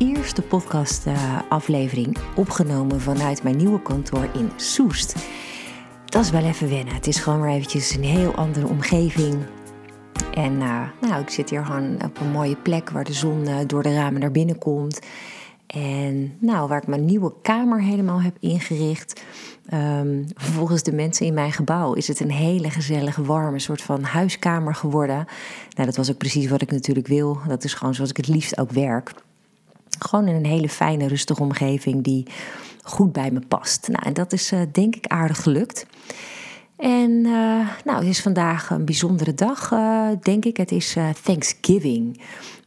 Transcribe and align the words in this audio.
eerste 0.00 0.42
podcast-aflevering 0.42 2.18
uh, 2.18 2.22
opgenomen 2.34 3.00
vanuit 3.00 3.42
mijn 3.42 3.56
nieuwe 3.56 3.82
kantoor 3.82 4.28
in 4.34 4.50
Soest. 4.56 5.14
Dat 6.04 6.24
is 6.24 6.30
wel 6.30 6.44
even 6.44 6.68
wennen. 6.68 6.94
Het 6.94 7.06
is 7.06 7.18
gewoon 7.18 7.40
weer 7.40 7.50
eventjes 7.50 7.94
een 7.94 8.04
heel 8.04 8.34
andere 8.34 8.66
omgeving. 8.66 9.36
En 10.34 10.52
uh, 10.52 10.82
nou, 11.00 11.22
ik 11.22 11.30
zit 11.30 11.50
hier 11.50 11.64
gewoon 11.64 12.04
op 12.04 12.20
een 12.20 12.30
mooie 12.30 12.56
plek 12.56 12.90
waar 12.90 13.04
de 13.04 13.12
zon 13.12 13.46
door 13.66 13.82
de 13.82 13.94
ramen 13.94 14.20
naar 14.20 14.30
binnen 14.30 14.58
komt. 14.58 15.00
En 15.66 16.36
nou, 16.38 16.68
waar 16.68 16.82
ik 16.82 16.88
mijn 16.88 17.04
nieuwe 17.04 17.32
kamer 17.42 17.82
helemaal 17.82 18.22
heb 18.22 18.36
ingericht. 18.40 19.22
Um, 19.74 20.26
volgens 20.34 20.82
de 20.82 20.92
mensen 20.92 21.26
in 21.26 21.34
mijn 21.34 21.52
gebouw 21.52 21.92
is 21.92 22.08
het 22.08 22.20
een 22.20 22.30
hele 22.30 22.70
gezellige, 22.70 23.22
warme 23.22 23.58
soort 23.58 23.82
van 23.82 24.02
huiskamer 24.02 24.74
geworden. 24.74 25.26
Nou, 25.70 25.86
dat 25.86 25.96
was 25.96 26.10
ook 26.10 26.18
precies 26.18 26.48
wat 26.48 26.62
ik 26.62 26.70
natuurlijk 26.70 27.06
wil. 27.06 27.38
Dat 27.48 27.64
is 27.64 27.74
gewoon 27.74 27.94
zoals 27.94 28.10
ik 28.10 28.16
het 28.16 28.28
liefst 28.28 28.58
ook 28.58 28.70
werk. 28.70 29.12
Gewoon 30.04 30.28
in 30.28 30.34
een 30.34 30.46
hele 30.46 30.68
fijne, 30.68 31.08
rustige 31.08 31.42
omgeving 31.42 32.04
die 32.04 32.26
goed 32.82 33.12
bij 33.12 33.30
me 33.30 33.40
past. 33.48 33.88
Nou, 33.88 34.04
en 34.06 34.12
dat 34.12 34.32
is 34.32 34.52
uh, 34.52 34.60
denk 34.72 34.96
ik 34.96 35.06
aardig 35.06 35.42
gelukt. 35.42 35.86
En 36.76 37.10
uh, 37.10 37.68
nou, 37.84 37.98
het 37.98 38.06
is 38.06 38.20
vandaag 38.20 38.70
een 38.70 38.84
bijzondere 38.84 39.34
dag, 39.34 39.70
uh, 39.72 40.08
denk 40.22 40.44
ik. 40.44 40.56
Het 40.56 40.72
is 40.72 40.96
Thanksgiving. 41.22 42.20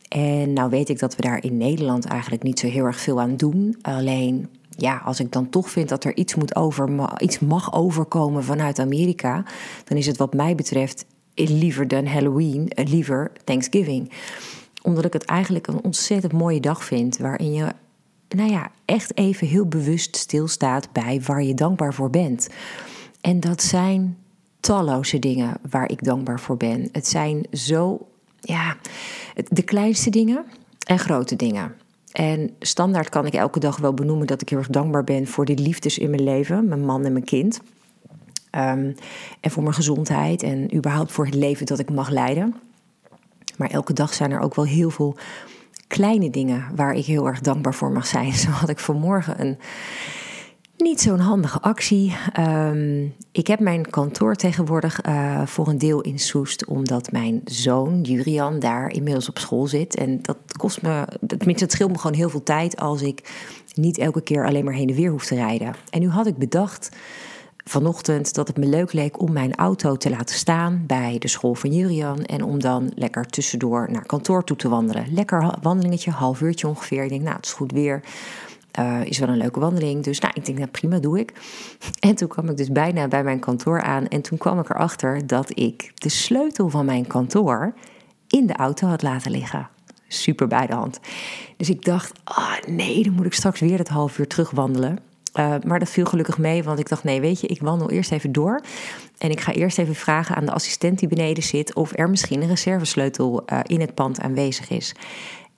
En 0.07 0.53
nou 0.53 0.69
weet 0.69 0.89
ik 0.89 0.99
dat 0.99 1.15
we 1.15 1.21
daar 1.21 1.43
in 1.43 1.57
Nederland 1.57 2.05
eigenlijk 2.05 2.43
niet 2.43 2.59
zo 2.59 2.67
heel 2.67 2.85
erg 2.85 2.99
veel 2.99 3.21
aan 3.21 3.37
doen. 3.37 3.77
Alleen 3.81 4.49
ja, 4.77 5.01
als 5.05 5.19
ik 5.19 5.31
dan 5.31 5.49
toch 5.49 5.69
vind 5.69 5.89
dat 5.89 6.03
er 6.03 6.15
iets, 6.15 6.35
moet 6.35 6.55
over, 6.55 6.89
iets 7.21 7.39
mag 7.39 7.73
overkomen 7.73 8.43
vanuit 8.43 8.79
Amerika, 8.79 9.45
dan 9.83 9.97
is 9.97 10.05
het 10.05 10.17
wat 10.17 10.33
mij 10.33 10.55
betreft 10.55 11.05
liever 11.33 11.87
dan 11.87 12.05
Halloween, 12.05 12.69
eh, 12.69 12.85
liever 12.85 13.31
Thanksgiving. 13.43 14.11
Omdat 14.83 15.05
ik 15.05 15.13
het 15.13 15.25
eigenlijk 15.25 15.67
een 15.67 15.83
ontzettend 15.83 16.33
mooie 16.33 16.59
dag 16.59 16.83
vind, 16.83 17.17
waarin 17.17 17.53
je, 17.53 17.67
nou 18.29 18.51
ja, 18.51 18.71
echt 18.85 19.17
even 19.17 19.47
heel 19.47 19.67
bewust 19.67 20.15
stilstaat 20.15 20.91
bij 20.91 21.21
waar 21.25 21.43
je 21.43 21.53
dankbaar 21.53 21.93
voor 21.93 22.09
bent. 22.09 22.49
En 23.21 23.39
dat 23.39 23.61
zijn 23.61 24.17
talloze 24.59 25.19
dingen 25.19 25.57
waar 25.69 25.89
ik 25.89 26.03
dankbaar 26.03 26.39
voor 26.39 26.57
ben. 26.57 26.89
Het 26.91 27.07
zijn 27.07 27.45
zo, 27.51 28.07
ja, 28.39 28.77
de 29.47 29.63
kleinste 29.63 30.09
dingen 30.09 30.45
en 30.85 30.99
grote 30.99 31.35
dingen. 31.35 31.75
En 32.11 32.49
standaard 32.59 33.09
kan 33.09 33.25
ik 33.25 33.33
elke 33.33 33.59
dag 33.59 33.77
wel 33.77 33.93
benoemen 33.93 34.27
dat 34.27 34.41
ik 34.41 34.49
heel 34.49 34.57
erg 34.57 34.67
dankbaar 34.67 35.03
ben 35.03 35.27
voor 35.27 35.45
de 35.45 35.57
liefdes 35.57 35.97
in 35.97 36.09
mijn 36.09 36.23
leven, 36.23 36.67
mijn 36.67 36.85
man 36.85 37.05
en 37.05 37.13
mijn 37.13 37.25
kind. 37.25 37.61
Um, 38.55 38.95
en 39.39 39.51
voor 39.51 39.63
mijn 39.63 39.75
gezondheid 39.75 40.43
en 40.43 40.75
überhaupt 40.75 41.11
voor 41.11 41.25
het 41.25 41.35
leven 41.35 41.65
dat 41.65 41.79
ik 41.79 41.91
mag 41.91 42.09
leiden. 42.09 42.55
Maar 43.63 43.71
elke 43.71 43.93
dag 43.93 44.13
zijn 44.13 44.31
er 44.31 44.39
ook 44.39 44.55
wel 44.55 44.65
heel 44.65 44.89
veel 44.89 45.15
kleine 45.87 46.29
dingen 46.29 46.65
waar 46.75 46.93
ik 46.93 47.05
heel 47.05 47.27
erg 47.27 47.41
dankbaar 47.41 47.73
voor 47.73 47.91
mag 47.91 48.07
zijn. 48.07 48.33
Zo 48.43 48.49
had 48.49 48.69
ik 48.69 48.79
vanmorgen 48.79 49.41
een 49.41 49.57
niet 50.77 51.01
zo'n 51.01 51.19
handige 51.19 51.61
actie. 51.61 52.15
Um, 52.39 53.13
ik 53.31 53.47
heb 53.47 53.59
mijn 53.59 53.89
kantoor 53.89 54.35
tegenwoordig 54.35 55.05
uh, 55.05 55.45
voor 55.45 55.67
een 55.67 55.77
deel 55.77 56.01
in 56.01 56.19
Soest, 56.19 56.65
omdat 56.65 57.11
mijn 57.11 57.41
zoon 57.45 58.01
Jurian 58.01 58.59
daar 58.59 58.89
inmiddels 58.89 59.29
op 59.29 59.39
school 59.39 59.67
zit. 59.67 59.95
En 59.95 60.21
dat 60.21 60.37
kost 60.57 60.81
me, 60.81 61.07
tenminste, 61.27 61.63
het 61.63 61.73
scheelt 61.73 61.91
me 61.91 61.97
gewoon 61.97 62.17
heel 62.17 62.29
veel 62.29 62.43
tijd 62.43 62.77
als 62.77 63.01
ik 63.01 63.31
niet 63.73 63.97
elke 63.97 64.21
keer 64.21 64.45
alleen 64.45 64.65
maar 64.65 64.73
heen 64.73 64.89
en 64.89 64.95
weer 64.95 65.11
hoef 65.11 65.25
te 65.25 65.35
rijden. 65.35 65.75
En 65.89 65.99
nu 65.99 66.09
had 66.09 66.27
ik 66.27 66.37
bedacht 66.37 66.89
vanochtend 67.65 68.33
dat 68.33 68.47
het 68.47 68.57
me 68.57 68.65
leuk 68.65 68.93
leek 68.93 69.21
om 69.21 69.31
mijn 69.31 69.55
auto 69.55 69.95
te 69.95 70.09
laten 70.09 70.35
staan 70.35 70.83
bij 70.87 71.15
de 71.19 71.27
school 71.27 71.53
van 71.53 71.73
Jurian. 71.73 72.23
En 72.23 72.43
om 72.43 72.59
dan 72.59 72.91
lekker 72.95 73.25
tussendoor 73.25 73.87
naar 73.91 74.05
kantoor 74.05 74.43
toe 74.43 74.57
te 74.57 74.69
wandelen. 74.69 75.13
Lekker 75.13 75.57
wandelingetje, 75.61 76.11
half 76.11 76.41
uurtje 76.41 76.67
ongeveer. 76.67 77.03
Ik 77.03 77.09
denk, 77.09 77.21
nou, 77.21 77.35
het 77.35 77.45
is 77.45 77.51
goed 77.51 77.71
weer. 77.71 78.03
Uh, 78.79 79.05
is 79.05 79.19
wel 79.19 79.29
een 79.29 79.37
leuke 79.37 79.59
wandeling. 79.59 80.03
Dus 80.03 80.19
nou, 80.19 80.33
ik 80.35 80.45
denk, 80.45 80.57
nou 80.57 80.69
prima, 80.69 80.99
doe 80.99 81.19
ik. 81.19 81.33
En 81.99 82.15
toen 82.15 82.27
kwam 82.27 82.49
ik 82.49 82.57
dus 82.57 82.71
bijna 82.71 83.07
bij 83.07 83.23
mijn 83.23 83.39
kantoor 83.39 83.81
aan. 83.81 84.07
En 84.07 84.21
toen 84.21 84.37
kwam 84.37 84.59
ik 84.59 84.69
erachter 84.69 85.27
dat 85.27 85.59
ik 85.59 85.91
de 85.93 86.09
sleutel 86.09 86.69
van 86.69 86.85
mijn 86.85 87.07
kantoor 87.07 87.73
in 88.27 88.47
de 88.47 88.53
auto 88.53 88.87
had 88.87 89.01
laten 89.01 89.31
liggen. 89.31 89.69
Super 90.07 90.47
bij 90.47 90.67
de 90.67 90.73
hand. 90.73 90.99
Dus 91.57 91.69
ik 91.69 91.85
dacht, 91.85 92.11
oh 92.25 92.53
nee, 92.67 93.03
dan 93.03 93.13
moet 93.13 93.25
ik 93.25 93.33
straks 93.33 93.59
weer 93.59 93.77
dat 93.77 93.87
half 93.87 94.17
uur 94.17 94.27
terug 94.27 94.51
wandelen. 94.51 94.99
Uh, 95.33 95.55
maar 95.65 95.79
dat 95.79 95.89
viel 95.89 96.05
gelukkig 96.05 96.37
mee, 96.37 96.63
want 96.63 96.79
ik 96.79 96.89
dacht: 96.89 97.03
nee, 97.03 97.21
weet 97.21 97.39
je, 97.39 97.47
ik 97.47 97.61
wandel 97.61 97.91
eerst 97.91 98.11
even 98.11 98.31
door. 98.31 98.61
En 99.17 99.31
ik 99.31 99.39
ga 99.39 99.51
eerst 99.51 99.77
even 99.77 99.95
vragen 99.95 100.35
aan 100.35 100.45
de 100.45 100.51
assistent 100.51 100.99
die 100.99 101.07
beneden 101.07 101.43
zit 101.43 101.73
of 101.73 101.91
er 101.97 102.09
misschien 102.09 102.41
een 102.41 102.47
reservesleutel 102.47 103.43
uh, 103.45 103.59
in 103.63 103.79
het 103.79 103.93
pand 103.93 104.19
aanwezig 104.19 104.69
is. 104.69 104.95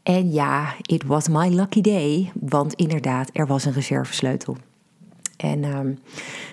En 0.04 0.32
ja, 0.32 0.76
it 0.82 1.04
was 1.04 1.28
my 1.28 1.48
lucky 1.48 1.82
day, 1.82 2.32
want 2.40 2.74
inderdaad, 2.74 3.30
er 3.34 3.48
was 3.48 3.66
een 3.66 3.74
reservesleutel. 3.74 4.58
En 5.38 5.64
um, 5.64 6.00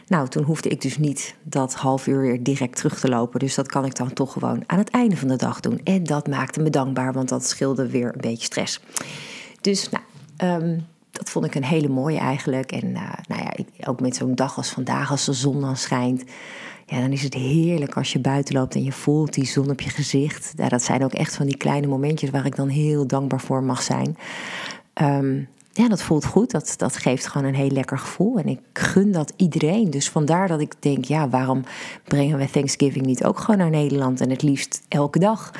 nou, 0.06 0.28
toen 0.28 0.42
hoefde 0.42 0.68
ik 0.68 0.80
dus 0.80 0.98
niet 0.98 1.34
dat 1.42 1.74
half 1.74 2.06
uur 2.06 2.20
weer 2.20 2.42
direct 2.42 2.76
terug 2.76 3.00
te 3.00 3.08
lopen. 3.08 3.40
Dus 3.40 3.54
dat 3.54 3.68
kan 3.68 3.84
ik 3.84 3.94
dan 3.94 4.12
toch 4.12 4.32
gewoon 4.32 4.62
aan 4.66 4.78
het 4.78 4.90
einde 4.90 5.16
van 5.16 5.28
de 5.28 5.36
dag 5.36 5.60
doen. 5.60 5.80
En 5.84 6.04
dat 6.04 6.26
maakte 6.26 6.60
me 6.60 6.70
dankbaar, 6.70 7.12
want 7.12 7.28
dat 7.28 7.46
scheelde 7.46 7.88
weer 7.88 8.06
een 8.14 8.20
beetje 8.20 8.44
stress. 8.44 8.80
Dus 9.60 9.88
nou, 9.88 10.62
um, 10.62 10.86
dat 11.12 11.30
vond 11.30 11.44
ik 11.44 11.54
een 11.54 11.64
hele 11.64 11.88
mooie 11.88 12.18
eigenlijk. 12.18 12.72
En 12.72 12.86
uh, 12.88 13.12
nou 13.28 13.42
ja, 13.42 13.52
ook 13.86 14.00
met 14.00 14.16
zo'n 14.16 14.34
dag 14.34 14.56
als 14.56 14.68
vandaag, 14.68 15.10
als 15.10 15.24
de 15.24 15.32
zon 15.32 15.60
dan 15.60 15.76
schijnt 15.76 16.24
ja, 16.92 17.00
dan 17.00 17.12
is 17.12 17.22
het 17.22 17.34
heerlijk 17.34 17.96
als 17.96 18.12
je 18.12 18.18
buiten 18.18 18.54
loopt 18.54 18.74
en 18.74 18.84
je 18.84 18.92
voelt 18.92 19.34
die 19.34 19.46
zon 19.46 19.70
op 19.70 19.80
je 19.80 19.90
gezicht. 19.90 20.52
Ja, 20.56 20.68
dat 20.68 20.82
zijn 20.82 21.04
ook 21.04 21.12
echt 21.12 21.36
van 21.36 21.46
die 21.46 21.56
kleine 21.56 21.86
momentjes 21.86 22.30
waar 22.30 22.46
ik 22.46 22.56
dan 22.56 22.68
heel 22.68 23.06
dankbaar 23.06 23.40
voor 23.40 23.62
mag 23.62 23.82
zijn. 23.82 24.16
Um, 25.02 25.48
ja, 25.72 25.88
dat 25.88 26.02
voelt 26.02 26.24
goed. 26.24 26.50
Dat, 26.50 26.74
dat 26.76 26.96
geeft 26.96 27.26
gewoon 27.26 27.46
een 27.46 27.54
heel 27.54 27.70
lekker 27.70 27.98
gevoel. 27.98 28.38
En 28.38 28.46
ik 28.46 28.60
gun 28.72 29.12
dat 29.12 29.32
iedereen. 29.36 29.90
Dus 29.90 30.08
vandaar 30.08 30.48
dat 30.48 30.60
ik 30.60 30.74
denk, 30.78 31.04
ja, 31.04 31.28
waarom 31.28 31.64
brengen 32.04 32.38
we 32.38 32.50
Thanksgiving 32.50 33.06
niet 33.06 33.24
ook 33.24 33.38
gewoon 33.38 33.58
naar 33.58 33.70
Nederland? 33.70 34.20
En 34.20 34.30
het 34.30 34.42
liefst 34.42 34.82
elke 34.88 35.18
dag. 35.18 35.52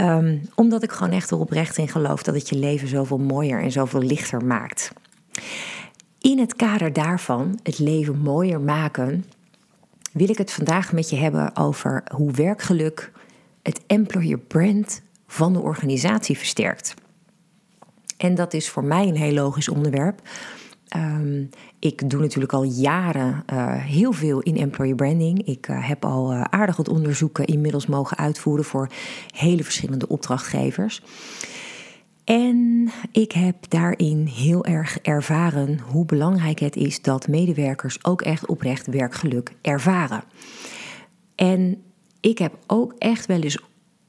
Um, 0.00 0.48
omdat 0.54 0.82
ik 0.82 0.92
gewoon 0.92 1.12
echt 1.12 1.32
oprecht 1.32 1.78
in 1.78 1.88
geloof 1.88 2.22
dat 2.22 2.34
het 2.34 2.48
je 2.48 2.56
leven 2.56 2.88
zoveel 2.88 3.18
mooier 3.18 3.62
en 3.62 3.72
zoveel 3.72 4.02
lichter 4.02 4.44
maakt. 4.44 4.92
In 6.20 6.38
het 6.38 6.56
kader 6.56 6.92
daarvan, 6.92 7.58
het 7.62 7.78
leven 7.78 8.18
mooier 8.18 8.60
maken, 8.60 9.24
wil 10.12 10.28
ik 10.28 10.38
het 10.38 10.52
vandaag 10.52 10.92
met 10.92 11.10
je 11.10 11.16
hebben 11.16 11.56
over 11.56 12.04
hoe 12.14 12.32
werkgeluk 12.32 13.12
het 13.62 13.80
employer 13.86 14.38
brand 14.38 15.02
van 15.26 15.52
de 15.52 15.60
organisatie 15.60 16.38
versterkt. 16.38 16.94
En 18.16 18.34
dat 18.34 18.54
is 18.54 18.68
voor 18.68 18.84
mij 18.84 19.08
een 19.08 19.16
heel 19.16 19.32
logisch 19.32 19.68
onderwerp. 19.68 20.20
Um, 20.96 21.48
ik 21.78 22.10
doe 22.10 22.20
natuurlijk 22.20 22.52
al 22.52 22.62
jaren 22.62 23.44
uh, 23.52 23.74
heel 23.74 24.12
veel 24.12 24.40
in 24.40 24.56
employer 24.56 24.94
branding. 24.94 25.46
Ik 25.46 25.68
uh, 25.68 25.88
heb 25.88 26.04
al 26.04 26.32
uh, 26.32 26.40
aardig 26.40 26.76
wat 26.76 26.88
onderzoeken 26.88 27.44
inmiddels 27.44 27.86
mogen 27.86 28.16
uitvoeren 28.16 28.64
voor 28.64 28.88
hele 29.34 29.64
verschillende 29.64 30.08
opdrachtgevers. 30.08 31.02
En 32.24 32.90
ik 33.12 33.32
heb 33.32 33.56
daarin 33.68 34.26
heel 34.26 34.64
erg 34.64 34.98
ervaren 34.98 35.80
hoe 35.80 36.04
belangrijk 36.04 36.58
het 36.58 36.76
is 36.76 37.02
dat 37.02 37.28
medewerkers 37.28 38.04
ook 38.04 38.22
echt 38.22 38.46
oprecht 38.46 38.86
werkgeluk 38.86 39.52
ervaren. 39.60 40.24
En 41.34 41.82
ik 42.20 42.38
heb 42.38 42.58
ook 42.66 42.94
echt 42.98 43.26
wel 43.26 43.40
eens 43.40 43.58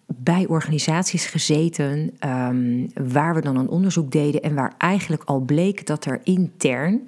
bij 0.08 0.46
organisaties 0.48 1.26
gezeten 1.26 2.12
um, 2.26 2.88
waar 3.10 3.36
we 3.36 3.42
dan 3.42 3.58
een 3.58 3.70
onderzoek 3.70 4.12
deden 4.12 4.42
en 4.42 4.56
waar 4.56 4.74
eigenlijk 4.78 5.24
al 5.24 5.40
bleek 5.40 5.86
dat 5.86 6.06
er 6.06 6.22
intern 6.24 7.08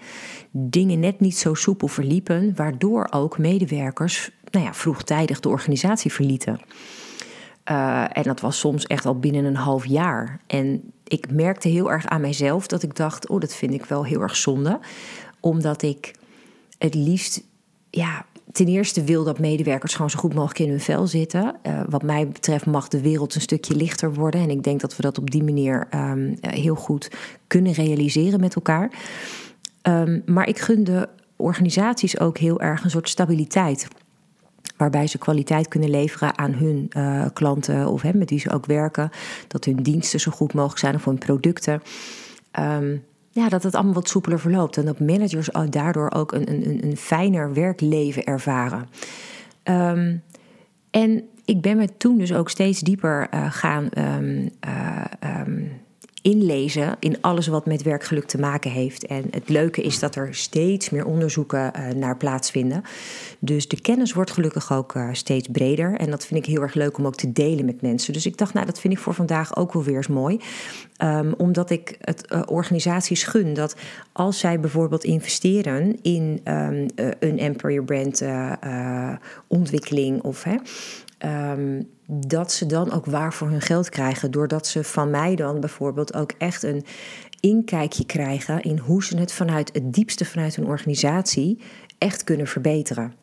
dingen 0.51 0.99
net 0.99 1.19
niet 1.19 1.37
zo 1.37 1.53
soepel 1.53 1.87
verliepen, 1.87 2.55
waardoor 2.55 3.07
ook 3.09 3.37
medewerkers 3.37 4.31
nou 4.51 4.65
ja, 4.65 4.73
vroegtijdig 4.73 5.39
de 5.39 5.49
organisatie 5.49 6.13
verlieten. 6.13 6.59
Uh, 7.71 8.17
en 8.17 8.23
dat 8.23 8.39
was 8.39 8.59
soms 8.59 8.85
echt 8.85 9.05
al 9.05 9.19
binnen 9.19 9.45
een 9.45 9.55
half 9.55 9.85
jaar. 9.85 10.39
En 10.47 10.91
ik 11.03 11.31
merkte 11.31 11.67
heel 11.67 11.91
erg 11.91 12.05
aan 12.05 12.21
mijzelf 12.21 12.67
dat 12.67 12.83
ik 12.83 12.95
dacht: 12.95 13.27
oh, 13.27 13.39
dat 13.39 13.53
vind 13.53 13.73
ik 13.73 13.85
wel 13.85 14.05
heel 14.05 14.21
erg 14.21 14.35
zonde. 14.35 14.79
Omdat 15.39 15.81
ik 15.81 16.15
het 16.77 16.93
liefst, 16.93 17.43
ja, 17.89 18.25
ten 18.51 18.67
eerste 18.67 19.03
wil 19.03 19.23
dat 19.23 19.39
medewerkers 19.39 19.93
gewoon 19.93 20.09
zo 20.09 20.19
goed 20.19 20.33
mogelijk 20.33 20.59
in 20.59 20.69
hun 20.69 20.79
vel 20.79 21.07
zitten. 21.07 21.55
Uh, 21.63 21.81
wat 21.89 22.03
mij 22.03 22.27
betreft 22.27 22.65
mag 22.65 22.87
de 22.87 23.01
wereld 23.01 23.35
een 23.35 23.41
stukje 23.41 23.75
lichter 23.75 24.13
worden. 24.13 24.41
En 24.41 24.49
ik 24.49 24.63
denk 24.63 24.81
dat 24.81 24.95
we 24.95 25.01
dat 25.01 25.17
op 25.17 25.31
die 25.31 25.43
manier 25.43 25.87
um, 25.95 26.37
heel 26.41 26.75
goed 26.75 27.11
kunnen 27.47 27.73
realiseren 27.73 28.39
met 28.39 28.55
elkaar. 28.55 28.91
Ehm, 29.81 30.19
maar 30.25 30.47
ik 30.47 30.59
gun 30.59 30.83
de 30.83 31.09
organisaties 31.35 32.19
ook 32.19 32.37
heel 32.37 32.61
erg 32.61 32.83
een 32.83 32.89
soort 32.89 33.09
stabiliteit. 33.09 33.87
Waarbij 34.77 35.07
ze 35.07 35.17
kwaliteit 35.17 35.67
kunnen 35.67 35.89
leveren 35.89 36.37
aan 36.37 36.53
hun 36.53 36.89
uh, 36.97 37.25
klanten 37.33 37.87
of 37.87 38.01
hè, 38.01 38.13
met 38.13 38.29
wie 38.29 38.39
ze 38.39 38.49
ook 38.51 38.65
werken. 38.65 39.09
Dat 39.47 39.65
hun 39.65 39.75
diensten 39.75 40.19
zo 40.19 40.31
goed 40.31 40.53
mogelijk 40.53 40.79
zijn 40.79 40.95
of 40.95 41.05
hun 41.05 41.17
producten. 41.17 41.81
Um, 42.59 43.03
ja, 43.37 43.49
dat 43.49 43.63
het 43.63 43.75
allemaal 43.75 43.93
wat 43.93 44.09
soepeler 44.09 44.39
verloopt. 44.39 44.77
En 44.77 44.85
dat 44.85 44.99
managers 44.99 45.49
daardoor 45.69 46.11
ook 46.11 46.31
een, 46.31 46.51
een, 46.51 46.83
een 46.83 46.97
fijner 46.97 47.53
werkleven 47.53 48.23
ervaren. 48.23 48.89
Um, 49.63 50.23
en 50.91 51.23
ik 51.45 51.61
ben 51.61 51.77
me 51.77 51.97
toen 51.97 52.17
dus 52.17 52.33
ook 52.33 52.49
steeds 52.49 52.79
dieper 52.79 53.27
uh, 53.33 53.51
gaan 53.51 53.89
um, 53.97 54.49
uh, 54.67 55.03
um, 55.47 55.71
inlezen 56.27 56.95
in 56.99 57.21
alles 57.21 57.47
wat 57.47 57.65
met 57.65 57.81
werkgeluk 57.81 58.25
te 58.25 58.39
maken 58.39 58.71
heeft. 58.71 59.05
En 59.05 59.23
het 59.31 59.49
leuke 59.49 59.81
is 59.81 59.99
dat 59.99 60.15
er 60.15 60.35
steeds 60.35 60.89
meer 60.89 61.05
onderzoeken 61.05 61.71
uh, 61.75 61.89
naar 61.89 62.17
plaatsvinden. 62.17 62.83
Dus 63.39 63.67
de 63.67 63.81
kennis 63.81 64.13
wordt 64.13 64.31
gelukkig 64.31 64.73
ook 64.73 64.95
uh, 64.95 65.09
steeds 65.11 65.47
breder. 65.51 65.95
En 65.95 66.09
dat 66.09 66.25
vind 66.25 66.39
ik 66.39 66.51
heel 66.51 66.61
erg 66.61 66.73
leuk 66.73 66.97
om 66.97 67.05
ook 67.05 67.15
te 67.15 67.31
delen 67.31 67.65
met 67.65 67.81
mensen. 67.81 68.13
Dus 68.13 68.25
ik 68.25 68.37
dacht, 68.37 68.53
nou, 68.53 68.65
dat 68.65 68.79
vind 68.79 68.93
ik 68.93 68.99
voor 68.99 69.13
vandaag 69.13 69.55
ook 69.55 69.73
wel 69.73 69.83
weer 69.83 69.95
eens 69.95 70.07
mooi. 70.07 70.39
Um, 71.03 71.33
omdat 71.37 71.69
ik 71.69 71.97
het 72.01 72.23
uh, 72.33 72.41
organisaties 72.45 73.23
gun 73.23 73.53
dat 73.53 73.75
als 74.11 74.39
zij 74.39 74.59
bijvoorbeeld 74.59 75.03
investeren 75.03 76.01
in 76.01 76.41
um, 76.43 76.85
een 77.19 77.39
employer 77.39 77.83
brand 77.83 78.23
ontwikkeling 79.47 80.21
of 80.21 80.43
hè, 80.43 80.55
um, 81.25 81.89
dat 82.07 82.51
ze 82.51 82.65
dan 82.65 82.91
ook 82.91 83.05
waar 83.05 83.33
voor 83.33 83.49
hun 83.49 83.61
geld 83.61 83.89
krijgen. 83.89 84.31
Doordat 84.31 84.67
ze 84.67 84.83
van 84.83 85.09
mij 85.09 85.35
dan 85.35 85.59
bijvoorbeeld 85.59 86.13
ook 86.13 86.31
echt 86.37 86.63
een 86.63 86.85
inkijkje 87.39 88.05
krijgen 88.05 88.61
in 88.61 88.77
hoe 88.77 89.03
ze 89.03 89.17
het 89.17 89.31
vanuit 89.31 89.69
het 89.73 89.93
diepste 89.93 90.25
vanuit 90.25 90.55
hun 90.55 90.65
organisatie 90.65 91.59
echt 91.97 92.23
kunnen 92.23 92.47
verbeteren. 92.47 93.13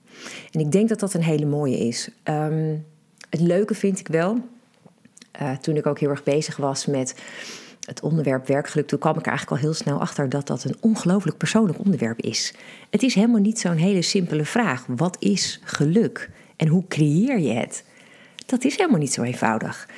En 0.50 0.61
ik 0.61 0.73
denk 0.73 0.88
dat 0.88 1.00
dat 1.00 1.14
een 1.14 1.23
hele 1.23 1.46
mooie 1.46 1.79
is. 1.79 2.11
Um, 2.25 2.85
het 3.31 3.41
leuke 3.41 3.75
vind 3.75 3.99
ik 3.99 4.08
wel, 4.08 4.38
uh, 5.43 5.56
toen 5.56 5.76
ik 5.76 5.87
ook 5.87 5.99
heel 5.99 6.11
erg 6.11 6.23
bezig 6.23 6.56
was 6.56 6.87
met 6.87 7.14
het 7.87 8.02
onderwerp 8.02 8.47
werkgeluk, 8.47 8.87
toen 8.87 8.99
kwam 8.99 9.19
ik 9.19 9.26
eigenlijk 9.26 9.56
al 9.56 9.69
heel 9.69 9.76
snel 9.76 10.00
achter 10.00 10.29
dat 10.29 10.47
dat 10.47 10.64
een 10.64 10.76
ongelooflijk 10.81 11.37
persoonlijk 11.37 11.79
onderwerp 11.79 12.20
is. 12.20 12.55
Het 12.90 13.02
is 13.02 13.14
helemaal 13.14 13.40
niet 13.40 13.58
zo'n 13.58 13.76
hele 13.76 14.02
simpele 14.02 14.44
vraag. 14.44 14.85
Wat 14.88 15.17
is 15.19 15.61
geluk? 15.64 16.31
En 16.56 16.68
hoe 16.68 16.84
creëer 16.88 17.38
je 17.38 17.52
het? 17.52 17.84
Dat 18.46 18.64
is 18.64 18.76
helemaal 18.76 19.00
niet 19.00 19.12
zo 19.12 19.22
eenvoudig. 19.22 19.88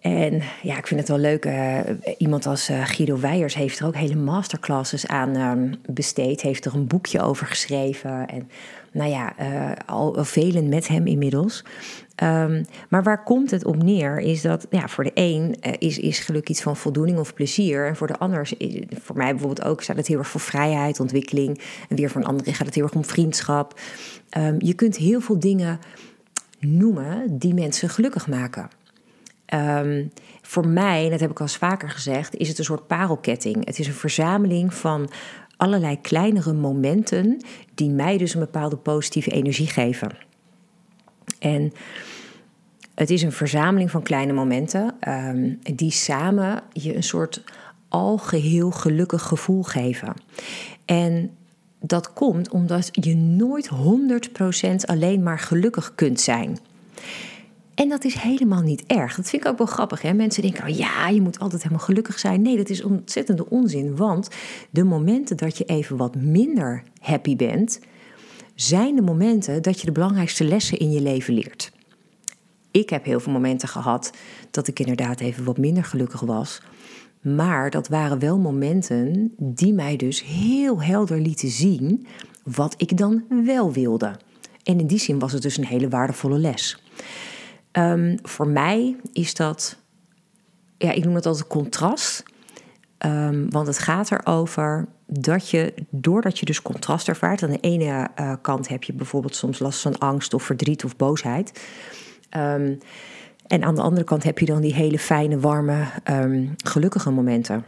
En 0.00 0.42
ja, 0.62 0.76
ik 0.78 0.86
vind 0.86 1.00
het 1.00 1.08
wel 1.08 1.18
leuk. 1.18 1.44
Uh, 1.44 1.80
iemand 2.18 2.46
als 2.46 2.70
uh, 2.70 2.84
Guido 2.84 3.20
Weijers 3.20 3.54
heeft 3.54 3.78
er 3.78 3.86
ook 3.86 3.96
hele 3.96 4.14
masterclasses 4.14 5.06
aan 5.06 5.36
um, 5.36 5.74
besteed. 5.86 6.40
Heeft 6.40 6.64
er 6.64 6.74
een 6.74 6.86
boekje 6.86 7.20
over 7.20 7.46
geschreven. 7.46 8.26
En 8.26 8.50
nou 8.92 9.10
ja, 9.10 9.32
uh, 9.40 9.72
al 9.86 10.24
velen 10.24 10.68
met 10.68 10.88
hem 10.88 11.06
inmiddels. 11.06 11.64
Um, 12.22 12.64
maar 12.88 13.02
waar 13.02 13.22
komt 13.22 13.50
het 13.50 13.64
op 13.64 13.82
neer? 13.82 14.18
Is 14.18 14.42
dat 14.42 14.66
ja, 14.70 14.88
voor 14.88 15.04
de 15.04 15.10
een 15.14 15.54
is, 15.78 15.98
is 15.98 16.18
geluk 16.18 16.48
iets 16.48 16.62
van 16.62 16.76
voldoening 16.76 17.18
of 17.18 17.34
plezier. 17.34 17.86
En 17.86 17.96
voor 17.96 18.06
de 18.06 18.18
ander, 18.18 18.48
voor 19.02 19.16
mij 19.16 19.30
bijvoorbeeld 19.30 19.64
ook, 19.68 19.82
staat 19.82 19.96
het 19.96 20.06
heel 20.06 20.18
erg 20.18 20.28
voor 20.28 20.40
vrijheid, 20.40 21.00
ontwikkeling. 21.00 21.60
En 21.88 21.96
weer 21.96 22.10
voor 22.10 22.20
een 22.20 22.26
andere 22.26 22.54
gaat 22.54 22.66
het 22.66 22.74
heel 22.74 22.84
erg 22.84 22.94
om 22.94 23.04
vriendschap. 23.04 23.80
Um, 24.38 24.56
je 24.58 24.74
kunt 24.74 24.96
heel 24.96 25.20
veel 25.20 25.38
dingen 25.38 25.78
noemen 26.58 27.38
die 27.38 27.54
mensen 27.54 27.88
gelukkig 27.88 28.28
maken. 28.28 28.68
Um, 29.54 30.10
voor 30.42 30.68
mij, 30.68 31.04
en 31.04 31.10
dat 31.10 31.20
heb 31.20 31.30
ik 31.30 31.40
al 31.40 31.46
eens 31.46 31.56
vaker 31.56 31.90
gezegd, 31.90 32.36
is 32.36 32.48
het 32.48 32.58
een 32.58 32.64
soort 32.64 32.86
parelketting. 32.86 33.64
Het 33.64 33.78
is 33.78 33.86
een 33.86 33.92
verzameling 33.92 34.74
van 34.74 35.10
allerlei 35.56 36.00
kleinere 36.00 36.52
momenten 36.52 37.40
die 37.74 37.90
mij 37.90 38.18
dus 38.18 38.34
een 38.34 38.40
bepaalde 38.40 38.76
positieve 38.76 39.30
energie 39.30 39.66
geven. 39.66 40.25
En 41.38 41.72
het 42.94 43.10
is 43.10 43.22
een 43.22 43.32
verzameling 43.32 43.90
van 43.90 44.02
kleine 44.02 44.32
momenten 44.32 44.94
um, 45.08 45.58
die 45.74 45.90
samen 45.90 46.62
je 46.72 46.96
een 46.96 47.02
soort 47.02 47.44
algeheel 47.88 48.70
gelukkig 48.70 49.22
gevoel 49.22 49.62
geven. 49.62 50.14
En 50.84 51.30
dat 51.80 52.12
komt 52.12 52.50
omdat 52.50 52.88
je 52.92 53.16
nooit 53.16 53.70
100% 54.60 54.74
alleen 54.84 55.22
maar 55.22 55.38
gelukkig 55.38 55.94
kunt 55.94 56.20
zijn. 56.20 56.58
En 57.74 57.88
dat 57.88 58.04
is 58.04 58.14
helemaal 58.14 58.62
niet 58.62 58.84
erg. 58.86 59.16
Dat 59.16 59.28
vind 59.28 59.44
ik 59.44 59.48
ook 59.48 59.58
wel 59.58 59.66
grappig. 59.66 60.02
Hè? 60.02 60.12
Mensen 60.12 60.42
denken, 60.42 60.64
oh 60.64 60.76
ja, 60.76 61.08
je 61.08 61.20
moet 61.20 61.38
altijd 61.38 61.62
helemaal 61.62 61.84
gelukkig 61.84 62.18
zijn. 62.18 62.42
Nee, 62.42 62.56
dat 62.56 62.68
is 62.68 62.82
ontzettende 62.82 63.50
onzin. 63.50 63.96
Want 63.96 64.28
de 64.70 64.84
momenten 64.84 65.36
dat 65.36 65.58
je 65.58 65.64
even 65.64 65.96
wat 65.96 66.14
minder 66.14 66.82
happy 67.00 67.36
bent, 67.36 67.80
zijn 68.56 68.94
de 68.94 69.02
momenten 69.02 69.62
dat 69.62 69.80
je 69.80 69.86
de 69.86 69.92
belangrijkste 69.92 70.44
lessen 70.44 70.78
in 70.78 70.90
je 70.90 71.00
leven 71.00 71.34
leert. 71.34 71.72
Ik 72.70 72.90
heb 72.90 73.04
heel 73.04 73.20
veel 73.20 73.32
momenten 73.32 73.68
gehad 73.68 74.10
dat 74.50 74.68
ik 74.68 74.78
inderdaad 74.78 75.20
even 75.20 75.44
wat 75.44 75.58
minder 75.58 75.84
gelukkig 75.84 76.20
was. 76.20 76.62
Maar 77.20 77.70
dat 77.70 77.88
waren 77.88 78.18
wel 78.18 78.38
momenten 78.38 79.32
die 79.36 79.72
mij 79.72 79.96
dus 79.96 80.22
heel 80.22 80.82
helder 80.82 81.20
lieten 81.20 81.48
zien 81.48 82.06
wat 82.44 82.74
ik 82.76 82.96
dan 82.96 83.24
wel 83.44 83.72
wilde. 83.72 84.16
En 84.62 84.80
in 84.80 84.86
die 84.86 84.98
zin 84.98 85.18
was 85.18 85.32
het 85.32 85.42
dus 85.42 85.56
een 85.56 85.66
hele 85.66 85.88
waardevolle 85.88 86.38
les. 86.38 86.82
Um, 87.72 88.18
voor 88.22 88.48
mij 88.48 88.96
is 89.12 89.34
dat, 89.34 89.76
ja, 90.78 90.92
ik 90.92 91.04
noem 91.04 91.14
het 91.14 91.26
altijd 91.26 91.46
contrast. 91.46 92.22
Um, 92.98 93.50
want 93.50 93.66
het 93.66 93.78
gaat 93.78 94.10
erover 94.10 94.88
dat 95.06 95.50
je, 95.50 95.74
doordat 95.90 96.38
je 96.38 96.46
dus 96.46 96.62
contrast 96.62 97.08
ervaart, 97.08 97.42
aan 97.42 97.50
de 97.50 97.60
ene 97.60 98.08
uh, 98.20 98.32
kant 98.40 98.68
heb 98.68 98.82
je 98.82 98.92
bijvoorbeeld 98.92 99.36
soms 99.36 99.58
last 99.58 99.80
van 99.80 99.98
angst 99.98 100.34
of 100.34 100.42
verdriet 100.42 100.84
of 100.84 100.96
boosheid. 100.96 101.60
Um, 102.36 102.78
en 103.46 103.64
aan 103.64 103.74
de 103.74 103.82
andere 103.82 104.04
kant 104.04 104.22
heb 104.22 104.38
je 104.38 104.46
dan 104.46 104.60
die 104.60 104.74
hele 104.74 104.98
fijne, 104.98 105.38
warme, 105.38 105.84
um, 106.10 106.54
gelukkige 106.56 107.10
momenten. 107.10 107.64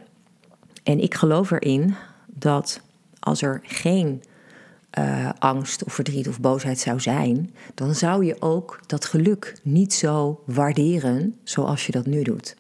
En 0.83 1.01
ik 1.01 1.15
geloof 1.15 1.51
erin 1.51 1.95
dat 2.27 2.81
als 3.21 3.43
er 3.43 3.61
geen 3.63 4.23
uh, 4.99 5.31
angst 5.39 5.85
of 5.85 5.93
verdriet 5.93 6.29
of 6.29 6.41
boosheid 6.41 6.79
zou 6.79 7.01
zijn, 7.01 7.55
dan 7.75 7.95
zou 7.95 8.25
je 8.25 8.37
ook 8.43 8.81
dat 8.87 9.05
geluk 9.05 9.55
niet 9.63 9.95
zo 9.95 10.43
waarderen 10.47 11.37
zoals 11.45 11.87
je 11.87 11.93
dat 11.93 12.07
nu 12.07 12.23
doet. 12.23 12.57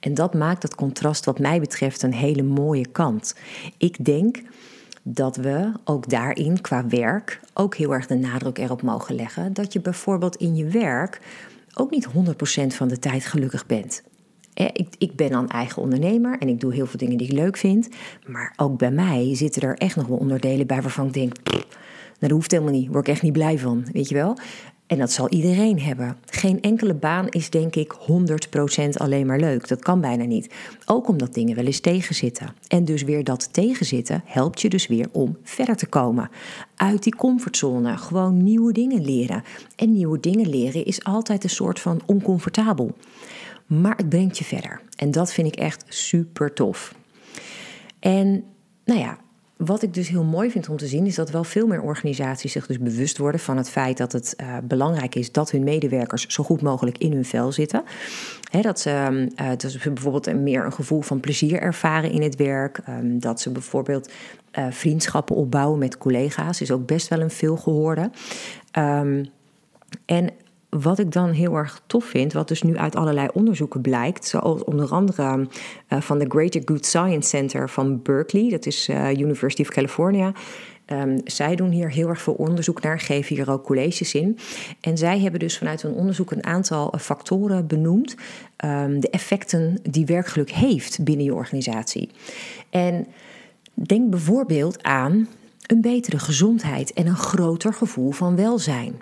En 0.00 0.14
dat 0.14 0.34
maakt 0.34 0.62
dat 0.62 0.74
contrast, 0.74 1.24
wat 1.24 1.38
mij 1.38 1.60
betreft, 1.60 2.02
een 2.02 2.14
hele 2.14 2.42
mooie 2.42 2.86
kant. 2.86 3.34
Ik 3.78 4.04
denk 4.04 4.42
dat 5.02 5.36
we 5.36 5.72
ook 5.84 6.08
daarin 6.08 6.60
qua 6.60 6.86
werk 6.86 7.40
ook 7.54 7.76
heel 7.76 7.94
erg 7.94 8.06
de 8.06 8.14
nadruk 8.14 8.58
erop 8.58 8.82
mogen 8.82 9.14
leggen 9.14 9.52
dat 9.52 9.72
je 9.72 9.80
bijvoorbeeld 9.80 10.36
in 10.36 10.56
je 10.56 10.64
werk 10.64 11.20
ook 11.74 11.90
niet 11.90 12.08
100% 12.08 12.10
van 12.66 12.88
de 12.88 12.98
tijd 12.98 13.26
gelukkig 13.26 13.66
bent. 13.66 14.02
Ik, 14.98 15.16
ben 15.16 15.30
dan 15.30 15.48
eigen 15.48 15.82
ondernemer 15.82 16.38
en 16.38 16.48
ik 16.48 16.60
doe 16.60 16.74
heel 16.74 16.86
veel 16.86 16.98
dingen 16.98 17.18
die 17.18 17.26
ik 17.26 17.32
leuk 17.32 17.56
vind. 17.56 17.88
Maar 18.26 18.52
ook 18.56 18.78
bij 18.78 18.90
mij 18.90 19.34
zitten 19.34 19.62
er 19.62 19.76
echt 19.76 19.96
nog 19.96 20.06
wel 20.06 20.16
onderdelen 20.16 20.66
bij 20.66 20.82
waarvan 20.82 21.06
ik 21.06 21.12
denk: 21.12 21.36
nou, 21.50 21.62
dat 22.18 22.30
hoeft 22.30 22.50
helemaal 22.50 22.72
niet, 22.72 22.88
word 22.88 23.06
ik 23.06 23.12
echt 23.12 23.22
niet 23.22 23.32
blij 23.32 23.58
van. 23.58 23.86
Weet 23.92 24.08
je 24.08 24.14
wel? 24.14 24.38
En 24.86 24.98
dat 24.98 25.12
zal 25.12 25.28
iedereen 25.28 25.80
hebben. 25.80 26.16
Geen 26.26 26.60
enkele 26.60 26.94
baan 26.94 27.28
is 27.28 27.50
denk 27.50 27.76
ik 27.76 27.94
100% 27.94 28.88
alleen 28.92 29.26
maar 29.26 29.38
leuk. 29.38 29.68
Dat 29.68 29.82
kan 29.82 30.00
bijna 30.00 30.24
niet. 30.24 30.54
Ook 30.84 31.08
omdat 31.08 31.34
dingen 31.34 31.56
wel 31.56 31.64
eens 31.64 31.80
tegenzitten. 31.80 32.54
En 32.68 32.84
dus 32.84 33.02
weer 33.02 33.24
dat 33.24 33.52
tegenzitten 33.52 34.22
helpt 34.24 34.60
je 34.60 34.68
dus 34.68 34.86
weer 34.86 35.08
om 35.12 35.36
verder 35.42 35.76
te 35.76 35.86
komen. 35.86 36.30
Uit 36.76 37.02
die 37.02 37.16
comfortzone. 37.16 37.96
Gewoon 37.96 38.42
nieuwe 38.42 38.72
dingen 38.72 39.04
leren. 39.04 39.42
En 39.76 39.92
nieuwe 39.92 40.20
dingen 40.20 40.48
leren 40.48 40.84
is 40.84 41.04
altijd 41.04 41.44
een 41.44 41.50
soort 41.50 41.80
van 41.80 42.00
oncomfortabel. 42.06 42.96
Maar 43.66 43.96
het 43.96 44.08
brengt 44.08 44.38
je 44.38 44.44
verder. 44.44 44.80
En 44.96 45.10
dat 45.10 45.32
vind 45.32 45.46
ik 45.46 45.56
echt 45.56 45.84
super 45.88 46.52
tof. 46.52 46.94
En 47.98 48.44
nou 48.84 49.00
ja, 49.00 49.18
wat 49.56 49.82
ik 49.82 49.94
dus 49.94 50.08
heel 50.08 50.24
mooi 50.24 50.50
vind 50.50 50.68
om 50.68 50.76
te 50.76 50.86
zien, 50.86 51.06
is 51.06 51.14
dat 51.14 51.30
wel 51.30 51.44
veel 51.44 51.66
meer 51.66 51.80
organisaties 51.80 52.52
zich 52.52 52.66
dus 52.66 52.78
bewust 52.78 53.18
worden 53.18 53.40
van 53.40 53.56
het 53.56 53.70
feit 53.70 53.96
dat 53.96 54.12
het 54.12 54.34
uh, 54.40 54.56
belangrijk 54.64 55.14
is 55.14 55.32
dat 55.32 55.50
hun 55.50 55.64
medewerkers 55.64 56.26
zo 56.26 56.44
goed 56.44 56.62
mogelijk 56.62 56.98
in 56.98 57.12
hun 57.12 57.24
vel 57.24 57.52
zitten. 57.52 57.84
dat, 58.60 58.80
ze, 58.80 59.28
uh, 59.40 59.48
dat 59.48 59.70
ze 59.70 59.90
bijvoorbeeld 59.90 60.34
meer 60.34 60.64
een 60.64 60.72
gevoel 60.72 61.00
van 61.00 61.20
plezier 61.20 61.60
ervaren 61.60 62.10
in 62.10 62.22
het 62.22 62.36
werk. 62.36 62.80
Um, 62.88 63.20
dat 63.20 63.40
ze 63.40 63.50
bijvoorbeeld 63.50 64.10
uh, 64.58 64.66
vriendschappen 64.70 65.36
opbouwen 65.36 65.78
met 65.78 65.98
collega's, 65.98 66.60
is 66.60 66.70
ook 66.70 66.86
best 66.86 67.08
wel 67.08 67.20
een 67.20 67.30
veel 67.30 67.56
gehoorde. 67.56 68.10
Um, 68.78 69.26
en 70.04 70.30
wat 70.80 70.98
ik 70.98 71.12
dan 71.12 71.30
heel 71.30 71.54
erg 71.54 71.82
tof 71.86 72.04
vind, 72.04 72.32
wat 72.32 72.48
dus 72.48 72.62
nu 72.62 72.76
uit 72.76 72.96
allerlei 72.96 73.28
onderzoeken 73.32 73.80
blijkt, 73.80 74.26
zoals 74.26 74.64
onder 74.64 74.88
andere 74.90 75.48
uh, 75.88 76.00
van 76.00 76.18
de 76.18 76.26
Greater 76.28 76.62
Good 76.64 76.86
Science 76.86 77.28
Center 77.28 77.70
van 77.70 78.02
Berkeley, 78.02 78.50
dat 78.50 78.66
is 78.66 78.88
uh, 78.88 79.10
University 79.10 79.62
of 79.62 79.68
California. 79.68 80.32
Um, 80.92 81.20
zij 81.24 81.56
doen 81.56 81.70
hier 81.70 81.90
heel 81.90 82.08
erg 82.08 82.22
veel 82.22 82.34
onderzoek 82.34 82.82
naar, 82.82 83.00
geven 83.00 83.36
hier 83.36 83.50
ook 83.50 83.64
colleges 83.64 84.14
in. 84.14 84.38
En 84.80 84.98
zij 84.98 85.20
hebben 85.20 85.40
dus 85.40 85.58
vanuit 85.58 85.82
hun 85.82 85.92
onderzoek 85.92 86.30
een 86.30 86.44
aantal 86.44 86.92
uh, 86.94 87.00
factoren 87.00 87.66
benoemd, 87.66 88.16
um, 88.64 89.00
de 89.00 89.10
effecten 89.10 89.78
die 89.90 90.06
werkgeluk 90.06 90.50
heeft 90.50 91.04
binnen 91.04 91.24
je 91.24 91.34
organisatie. 91.34 92.10
En 92.70 93.06
Denk 93.84 94.10
bijvoorbeeld 94.10 94.82
aan 94.82 95.28
een 95.66 95.80
betere 95.80 96.18
gezondheid 96.18 96.92
en 96.92 97.06
een 97.06 97.16
groter 97.16 97.74
gevoel 97.74 98.10
van 98.10 98.36
welzijn. 98.36 99.00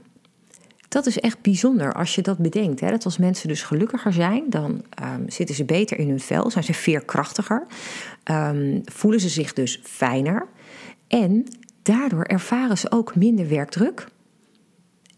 Dat 0.95 1.07
is 1.07 1.21
echt 1.21 1.41
bijzonder 1.41 1.95
als 1.95 2.15
je 2.15 2.23
dat 2.23 2.39
bedenkt. 2.39 2.81
Hè? 2.81 2.91
Dat 2.91 3.05
als 3.05 3.19
mensen 3.19 3.49
dus 3.49 3.63
gelukkiger 3.63 4.13
zijn, 4.13 4.45
dan 4.51 4.85
ehm, 4.91 5.29
zitten 5.29 5.55
ze 5.55 5.65
beter 5.65 5.99
in 5.99 6.09
hun 6.09 6.21
vel, 6.21 6.51
zijn 6.51 6.65
ze 6.65 6.75
veerkrachtiger, 6.75 7.67
um, 8.31 8.81
voelen 8.85 9.21
ze 9.21 9.29
zich 9.29 9.53
dus 9.53 9.81
fijner. 9.83 10.47
En 11.09 11.47
daardoor 11.83 12.23
ervaren 12.23 12.79
ze 12.79 12.91
ook 12.91 13.17
minder 13.17 13.49
werkdruk. 13.49 14.07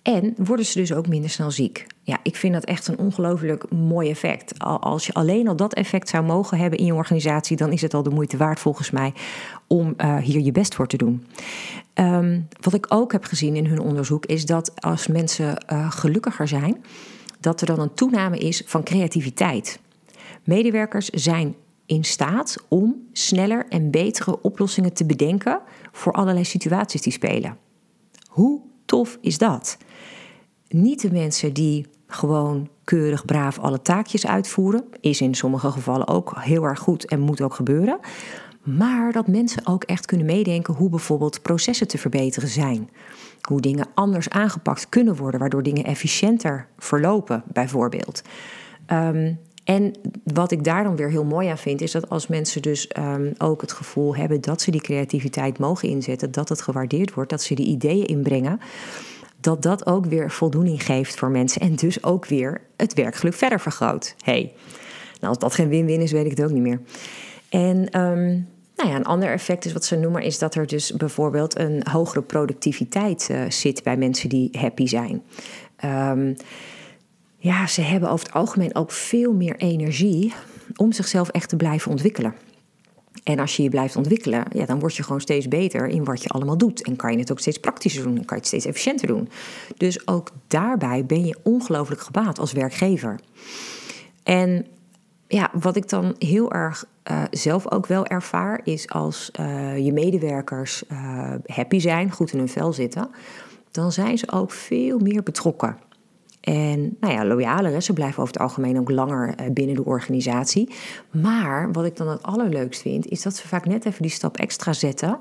En 0.02 0.34
worden 0.36 0.66
ze 0.66 0.78
dus 0.78 0.92
ook 0.92 1.08
minder 1.08 1.30
snel 1.30 1.50
ziek. 1.50 1.86
Ja, 2.06 2.18
ik 2.22 2.36
vind 2.36 2.54
dat 2.54 2.64
echt 2.64 2.88
een 2.88 2.98
ongelooflijk 2.98 3.70
mooi 3.70 4.10
effect. 4.10 4.58
Als 4.58 5.06
je 5.06 5.14
alleen 5.14 5.48
al 5.48 5.56
dat 5.56 5.74
effect 5.74 6.08
zou 6.08 6.24
mogen 6.24 6.58
hebben 6.58 6.78
in 6.78 6.84
je 6.84 6.94
organisatie, 6.94 7.56
dan 7.56 7.72
is 7.72 7.82
het 7.82 7.94
al 7.94 8.02
de 8.02 8.10
moeite 8.10 8.36
waard 8.36 8.60
volgens 8.60 8.90
mij 8.90 9.12
om 9.66 9.94
uh, 9.96 10.16
hier 10.16 10.40
je 10.40 10.52
best 10.52 10.74
voor 10.74 10.86
te 10.86 10.96
doen. 10.96 11.26
Um, 11.94 12.48
wat 12.60 12.74
ik 12.74 12.86
ook 12.88 13.12
heb 13.12 13.24
gezien 13.24 13.56
in 13.56 13.66
hun 13.66 13.80
onderzoek 13.80 14.26
is 14.26 14.46
dat 14.46 14.80
als 14.80 15.06
mensen 15.06 15.64
uh, 15.72 15.90
gelukkiger 15.90 16.48
zijn, 16.48 16.84
dat 17.40 17.60
er 17.60 17.66
dan 17.66 17.80
een 17.80 17.94
toename 17.94 18.38
is 18.38 18.62
van 18.66 18.82
creativiteit. 18.82 19.80
Medewerkers 20.44 21.08
zijn 21.08 21.54
in 21.86 22.04
staat 22.04 22.64
om 22.68 23.06
sneller 23.12 23.66
en 23.68 23.90
betere 23.90 24.42
oplossingen 24.42 24.92
te 24.92 25.06
bedenken 25.06 25.60
voor 25.92 26.12
allerlei 26.12 26.44
situaties 26.44 27.02
die 27.02 27.12
spelen. 27.12 27.58
Hoe 28.28 28.60
tof 28.84 29.18
is 29.20 29.38
dat? 29.38 29.76
Niet 30.68 31.00
de 31.00 31.12
mensen 31.12 31.52
die 31.52 31.86
gewoon 32.16 32.68
keurig 32.84 33.24
braaf 33.24 33.58
alle 33.58 33.82
taakjes 33.82 34.26
uitvoeren, 34.26 34.84
is 35.00 35.20
in 35.20 35.34
sommige 35.34 35.70
gevallen 35.70 36.08
ook 36.08 36.32
heel 36.38 36.64
erg 36.64 36.78
goed 36.78 37.06
en 37.06 37.20
moet 37.20 37.40
ook 37.40 37.54
gebeuren. 37.54 37.98
Maar 38.62 39.12
dat 39.12 39.26
mensen 39.26 39.66
ook 39.66 39.84
echt 39.84 40.06
kunnen 40.06 40.26
meedenken 40.26 40.74
hoe 40.74 40.90
bijvoorbeeld 40.90 41.42
processen 41.42 41.88
te 41.88 41.98
verbeteren 41.98 42.48
zijn. 42.48 42.90
Hoe 43.40 43.60
dingen 43.60 43.86
anders 43.94 44.28
aangepakt 44.28 44.88
kunnen 44.88 45.16
worden, 45.16 45.40
waardoor 45.40 45.62
dingen 45.62 45.84
efficiënter 45.84 46.66
verlopen, 46.78 47.42
bijvoorbeeld. 47.52 48.22
Um, 48.92 49.38
en 49.66 49.92
wat 50.24 50.50
ik 50.50 50.64
daar 50.64 50.84
dan 50.84 50.96
weer 50.96 51.10
heel 51.10 51.24
mooi 51.24 51.48
aan 51.48 51.58
vind, 51.58 51.80
is 51.80 51.92
dat 51.92 52.08
als 52.08 52.26
mensen 52.26 52.62
dus 52.62 52.90
um, 52.98 53.32
ook 53.38 53.60
het 53.60 53.72
gevoel 53.72 54.16
hebben 54.16 54.40
dat 54.40 54.60
ze 54.60 54.70
die 54.70 54.80
creativiteit 54.80 55.58
mogen 55.58 55.88
inzetten, 55.88 56.32
dat 56.32 56.48
het 56.48 56.62
gewaardeerd 56.62 57.14
wordt, 57.14 57.30
dat 57.30 57.42
ze 57.42 57.54
die 57.54 57.66
ideeën 57.66 58.06
inbrengen, 58.06 58.60
dat 59.40 59.62
dat 59.62 59.86
ook 59.86 60.06
weer 60.06 60.30
voldoening 60.30 60.84
geeft 60.84 61.16
voor 61.16 61.30
mensen 61.30 61.60
en 61.60 61.74
dus 61.74 62.04
ook 62.04 62.26
weer 62.26 62.60
het 62.76 62.94
werkgeluk 62.94 63.34
verder 63.34 63.60
vergroot. 63.60 64.14
hey, 64.24 64.52
nou 65.20 65.28
als 65.28 65.38
dat 65.38 65.54
geen 65.54 65.68
win-win 65.68 66.00
is, 66.00 66.12
weet 66.12 66.24
ik 66.24 66.30
het 66.30 66.42
ook 66.42 66.50
niet 66.50 66.62
meer. 66.62 66.80
En 67.48 68.00
um, 68.00 68.48
nou 68.76 68.90
ja, 68.90 68.96
een 68.96 69.04
ander 69.04 69.30
effect 69.30 69.64
is 69.64 69.72
wat 69.72 69.84
ze 69.84 69.96
noemen, 69.96 70.22
is 70.22 70.38
dat 70.38 70.54
er 70.54 70.66
dus 70.66 70.92
bijvoorbeeld 70.92 71.58
een 71.58 71.86
hogere 71.90 72.22
productiviteit 72.22 73.28
uh, 73.30 73.50
zit 73.50 73.82
bij 73.82 73.96
mensen 73.96 74.28
die 74.28 74.48
happy 74.58 74.86
zijn. 74.86 75.22
Um, 75.84 76.36
ja, 77.36 77.66
ze 77.66 77.80
hebben 77.80 78.10
over 78.10 78.26
het 78.26 78.34
algemeen 78.34 78.74
ook 78.74 78.90
veel 78.90 79.32
meer 79.32 79.56
energie 79.56 80.32
om 80.76 80.92
zichzelf 80.92 81.28
echt 81.28 81.48
te 81.48 81.56
blijven 81.56 81.90
ontwikkelen. 81.90 82.34
En 83.24 83.38
als 83.38 83.56
je 83.56 83.62
je 83.62 83.68
blijft 83.68 83.96
ontwikkelen, 83.96 84.44
ja, 84.52 84.66
dan 84.66 84.78
word 84.78 84.96
je 84.96 85.02
gewoon 85.02 85.20
steeds 85.20 85.48
beter 85.48 85.86
in 85.86 86.04
wat 86.04 86.22
je 86.22 86.28
allemaal 86.28 86.58
doet. 86.58 86.82
En 86.82 86.96
kan 86.96 87.12
je 87.12 87.18
het 87.18 87.30
ook 87.30 87.40
steeds 87.40 87.58
praktischer 87.58 88.02
doen, 88.02 88.16
en 88.16 88.24
kan 88.24 88.36
je 88.36 88.42
het 88.42 88.46
steeds 88.46 88.66
efficiënter 88.66 89.06
doen. 89.06 89.28
Dus 89.76 90.08
ook 90.08 90.30
daarbij 90.46 91.04
ben 91.04 91.24
je 91.24 91.38
ongelooflijk 91.42 92.00
gebaat 92.00 92.38
als 92.38 92.52
werkgever. 92.52 93.20
En 94.22 94.66
ja, 95.28 95.50
wat 95.52 95.76
ik 95.76 95.88
dan 95.88 96.14
heel 96.18 96.52
erg 96.52 96.84
uh, 97.10 97.22
zelf 97.30 97.70
ook 97.70 97.86
wel 97.86 98.06
ervaar, 98.06 98.60
is 98.64 98.88
als 98.88 99.30
uh, 99.40 99.78
je 99.78 99.92
medewerkers 99.92 100.82
uh, 100.92 101.32
happy 101.46 101.78
zijn, 101.78 102.10
goed 102.10 102.32
in 102.32 102.38
hun 102.38 102.48
vel 102.48 102.72
zitten, 102.72 103.10
dan 103.70 103.92
zijn 103.92 104.18
ze 104.18 104.32
ook 104.32 104.50
veel 104.50 104.98
meer 104.98 105.22
betrokken. 105.22 105.76
En 106.46 106.96
nou 107.00 107.12
ja, 107.12 107.24
loyaler, 107.24 107.82
ze 107.82 107.92
blijven 107.92 108.22
over 108.22 108.32
het 108.32 108.42
algemeen 108.42 108.78
ook 108.78 108.90
langer 108.90 109.34
eh, 109.34 109.50
binnen 109.50 109.74
de 109.76 109.84
organisatie. 109.84 110.74
Maar 111.10 111.72
wat 111.72 111.84
ik 111.84 111.96
dan 111.96 112.08
het 112.08 112.22
allerleukst 112.22 112.82
vind, 112.82 113.06
is 113.06 113.22
dat 113.22 113.36
ze 113.36 113.48
vaak 113.48 113.66
net 113.66 113.84
even 113.84 114.02
die 114.02 114.10
stap 114.10 114.36
extra 114.36 114.72
zetten. 114.72 115.18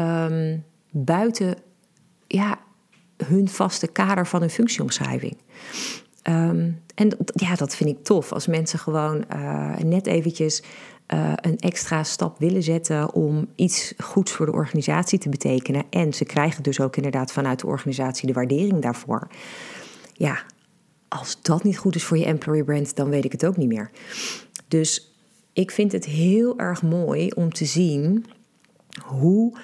Um, 0.00 0.64
buiten 0.90 1.54
ja, 2.26 2.58
hun 3.26 3.48
vaste 3.48 3.86
kader 3.86 4.26
van 4.26 4.40
hun 4.40 4.50
functieomschrijving. 4.50 5.36
Um, 6.28 6.82
en 6.94 7.16
ja, 7.26 7.54
dat 7.54 7.76
vind 7.76 7.90
ik 7.90 8.04
tof. 8.04 8.32
Als 8.32 8.46
mensen 8.46 8.78
gewoon 8.78 9.24
uh, 9.34 9.76
net 9.76 10.06
eventjes 10.06 10.62
uh, 11.14 11.32
een 11.36 11.58
extra 11.58 12.02
stap 12.02 12.38
willen 12.38 12.62
zetten 12.62 13.14
om 13.14 13.48
iets 13.54 13.94
goeds 13.98 14.32
voor 14.32 14.46
de 14.46 14.52
organisatie 14.52 15.18
te 15.18 15.28
betekenen. 15.28 15.84
En 15.90 16.12
ze 16.12 16.24
krijgen 16.24 16.62
dus 16.62 16.80
ook 16.80 16.96
inderdaad 16.96 17.32
vanuit 17.32 17.60
de 17.60 17.66
organisatie 17.66 18.26
de 18.26 18.32
waardering 18.32 18.82
daarvoor 18.82 19.28
ja, 20.12 20.42
als 21.08 21.42
dat 21.42 21.62
niet 21.62 21.78
goed 21.78 21.94
is 21.94 22.04
voor 22.04 22.18
je 22.18 22.24
employer 22.24 22.64
brand, 22.64 22.96
dan 22.96 23.10
weet 23.10 23.24
ik 23.24 23.32
het 23.32 23.46
ook 23.46 23.56
niet 23.56 23.68
meer. 23.68 23.90
Dus 24.68 25.14
ik 25.52 25.70
vind 25.70 25.92
het 25.92 26.04
heel 26.04 26.58
erg 26.58 26.82
mooi 26.82 27.30
om 27.30 27.52
te 27.52 27.64
zien 27.64 28.26
hoe 29.04 29.58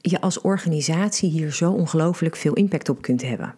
je 0.00 0.20
als 0.20 0.40
organisatie 0.40 1.30
hier 1.30 1.52
zo 1.52 1.72
ongelooflijk 1.72 2.36
veel 2.36 2.52
impact 2.52 2.88
op 2.88 3.02
kunt 3.02 3.22
hebben. 3.22 3.54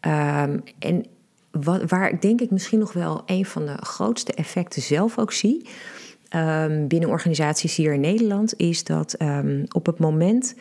Um, 0.00 0.62
en 0.78 1.04
waar 1.50 2.10
ik 2.10 2.22
denk 2.22 2.40
ik 2.40 2.50
misschien 2.50 2.78
nog 2.78 2.92
wel 2.92 3.22
een 3.26 3.46
van 3.46 3.66
de 3.66 3.76
grootste 3.80 4.32
effecten 4.32 4.82
zelf 4.82 5.18
ook 5.18 5.32
zie. 5.32 5.66
Um, 6.36 6.88
binnen 6.88 7.08
organisaties 7.08 7.76
hier 7.76 7.92
in 7.92 8.00
Nederland 8.00 8.56
is 8.56 8.84
dat 8.84 9.22
um, 9.22 9.64
op 9.68 9.86
het 9.86 9.98
moment 9.98 10.54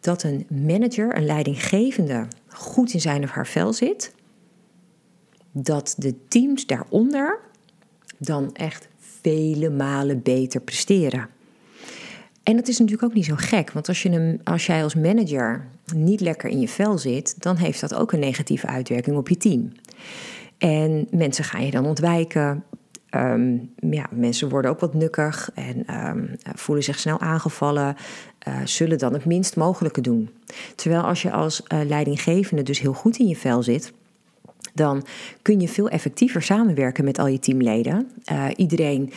dat 0.00 0.22
een 0.22 0.46
manager, 0.48 1.16
een 1.16 1.26
leidinggevende, 1.26 2.26
goed 2.58 2.92
in 2.92 3.00
zijn 3.00 3.22
of 3.24 3.30
haar 3.30 3.46
vel 3.46 3.72
zit, 3.72 4.12
dat 5.52 5.94
de 5.98 6.14
teams 6.28 6.66
daaronder 6.66 7.40
dan 8.18 8.54
echt 8.54 8.88
vele 8.98 9.70
malen 9.70 10.22
beter 10.22 10.60
presteren. 10.60 11.28
En 12.42 12.56
dat 12.56 12.68
is 12.68 12.78
natuurlijk 12.78 13.08
ook 13.08 13.14
niet 13.14 13.24
zo 13.24 13.34
gek, 13.36 13.72
want 13.72 13.88
als, 13.88 14.02
je 14.02 14.10
een, 14.10 14.40
als 14.44 14.66
jij 14.66 14.82
als 14.82 14.94
manager 14.94 15.68
niet 15.94 16.20
lekker 16.20 16.50
in 16.50 16.60
je 16.60 16.68
vel 16.68 16.98
zit, 16.98 17.42
dan 17.42 17.56
heeft 17.56 17.80
dat 17.80 17.94
ook 17.94 18.12
een 18.12 18.18
negatieve 18.18 18.66
uitwerking 18.66 19.16
op 19.16 19.28
je 19.28 19.36
team. 19.36 19.72
En 20.58 21.06
mensen 21.10 21.44
gaan 21.44 21.64
je 21.64 21.70
dan 21.70 21.86
ontwijken. 21.86 22.64
Um, 23.16 23.70
ja, 23.76 24.06
mensen 24.10 24.48
worden 24.48 24.70
ook 24.70 24.80
wat 24.80 24.94
nukkig 24.94 25.50
en 25.54 26.06
um, 26.06 26.30
voelen 26.54 26.84
zich 26.84 26.98
snel 26.98 27.20
aangevallen, 27.20 27.96
uh, 28.48 28.56
zullen 28.64 28.98
dan 28.98 29.12
het 29.12 29.24
minst 29.24 29.56
mogelijke 29.56 30.00
doen. 30.00 30.30
Terwijl 30.74 31.02
als 31.02 31.22
je 31.22 31.30
als 31.30 31.62
uh, 31.68 31.80
leidinggevende 31.84 32.62
dus 32.62 32.80
heel 32.80 32.92
goed 32.92 33.18
in 33.18 33.28
je 33.28 33.36
vel 33.36 33.62
zit, 33.62 33.92
dan 34.74 35.06
kun 35.42 35.60
je 35.60 35.68
veel 35.68 35.88
effectiever 35.88 36.42
samenwerken 36.42 37.04
met 37.04 37.18
al 37.18 37.26
je 37.26 37.38
teamleden. 37.38 38.10
Uh, 38.32 38.46
iedereen 38.56 39.12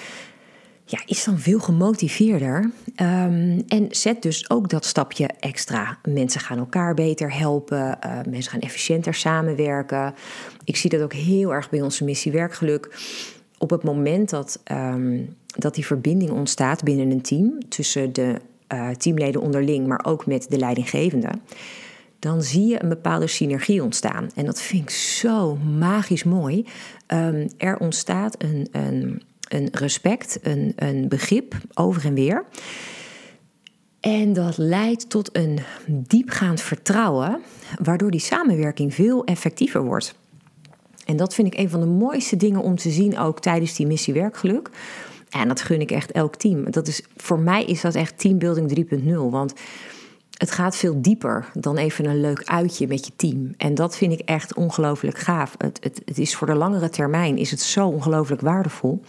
ja, 0.85 0.99
is 1.05 1.23
dan 1.23 1.39
veel 1.39 1.59
gemotiveerder. 1.59 2.71
Um, 3.01 3.63
en 3.67 3.87
zet 3.89 4.21
dus 4.21 4.49
ook 4.49 4.69
dat 4.69 4.85
stapje 4.85 5.29
extra. 5.39 5.97
Mensen 6.09 6.41
gaan 6.41 6.57
elkaar 6.57 6.93
beter 6.93 7.33
helpen. 7.37 7.97
Mensen 8.29 8.51
gaan 8.51 8.61
efficiënter 8.61 9.13
samenwerken. 9.13 10.13
Ik 10.63 10.75
zie 10.75 10.89
dat 10.89 11.01
ook 11.01 11.13
heel 11.13 11.53
erg 11.53 11.69
bij 11.69 11.81
onze 11.81 12.03
missie 12.03 12.31
werkgeluk. 12.31 12.99
Op 13.61 13.69
het 13.69 13.83
moment 13.83 14.29
dat, 14.29 14.61
um, 14.71 15.35
dat 15.45 15.75
die 15.75 15.85
verbinding 15.85 16.31
ontstaat 16.31 16.83
binnen 16.83 17.11
een 17.11 17.21
team 17.21 17.57
tussen 17.69 18.13
de 18.13 18.35
uh, 18.73 18.89
teamleden 18.89 19.41
onderling, 19.41 19.87
maar 19.87 20.05
ook 20.05 20.25
met 20.25 20.45
de 20.49 20.57
leidinggevende 20.57 21.29
dan 22.21 22.41
zie 22.41 22.67
je 22.67 22.83
een 22.83 22.89
bepaalde 22.89 23.27
synergie 23.27 23.83
ontstaan. 23.83 24.29
En 24.35 24.45
dat 24.45 24.61
vind 24.61 24.81
ik 24.81 24.89
zo 24.89 25.55
magisch 25.55 26.23
mooi. 26.23 26.65
Um, 27.07 27.47
er 27.57 27.77
ontstaat 27.77 28.43
een, 28.43 28.67
een, 28.71 29.21
een 29.47 29.67
respect, 29.71 30.39
een, 30.41 30.73
een 30.75 31.07
begrip 31.07 31.55
over 31.73 32.05
en 32.05 32.13
weer. 32.13 32.45
En 33.99 34.33
dat 34.33 34.57
leidt 34.57 35.09
tot 35.09 35.35
een 35.35 35.59
diepgaand 35.87 36.61
vertrouwen, 36.61 37.39
waardoor 37.81 38.11
die 38.11 38.19
samenwerking 38.19 38.93
veel 38.93 39.25
effectiever 39.25 39.83
wordt. 39.83 40.15
En 41.11 41.17
dat 41.17 41.33
vind 41.33 41.47
ik 41.47 41.59
een 41.59 41.69
van 41.69 41.79
de 41.79 41.85
mooiste 41.85 42.35
dingen 42.35 42.61
om 42.61 42.75
te 42.75 42.89
zien 42.89 43.17
ook 43.17 43.39
tijdens 43.39 43.75
die 43.75 43.87
missie 43.87 44.13
werkgeluk. 44.13 44.69
En 45.29 45.47
dat 45.47 45.61
gun 45.61 45.81
ik 45.81 45.91
echt 45.91 46.11
elk 46.11 46.35
team. 46.35 46.71
Dat 46.71 46.87
is, 46.87 47.01
voor 47.15 47.39
mij 47.39 47.65
is 47.65 47.81
dat 47.81 47.95
echt 47.95 48.19
teambuilding 48.19 48.87
3.0. 48.91 49.13
Want 49.13 49.53
het 50.37 50.51
gaat 50.51 50.75
veel 50.75 51.01
dieper 51.01 51.49
dan 51.53 51.77
even 51.77 52.05
een 52.05 52.21
leuk 52.21 52.41
uitje 52.45 52.87
met 52.87 53.05
je 53.05 53.11
team. 53.15 53.53
En 53.57 53.75
dat 53.75 53.97
vind 53.97 54.11
ik 54.11 54.19
echt 54.19 54.53
ongelooflijk 54.53 55.17
gaaf. 55.17 55.55
Het, 55.57 55.79
het, 55.83 56.01
het 56.05 56.17
is 56.17 56.35
voor 56.35 56.47
de 56.47 56.55
langere 56.55 56.89
termijn 56.89 57.37
is 57.37 57.51
het 57.51 57.61
zo 57.61 57.87
ongelooflijk 57.87 58.41
waardevol. 58.41 59.01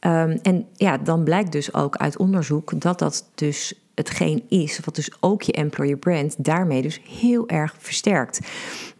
Um, 0.00 0.38
en 0.42 0.66
ja, 0.74 0.98
dan 0.98 1.24
blijkt 1.24 1.52
dus 1.52 1.74
ook 1.74 1.96
uit 1.96 2.16
onderzoek 2.16 2.80
dat 2.80 2.98
dat 2.98 3.24
dus 3.34 3.74
hetgeen 3.94 4.42
is, 4.48 4.80
wat 4.84 4.94
dus 4.94 5.10
ook 5.20 5.42
je 5.42 5.52
employer 5.52 5.96
brand 5.96 6.44
daarmee 6.44 6.82
dus 6.82 7.00
heel 7.20 7.48
erg 7.48 7.74
versterkt. 7.78 8.40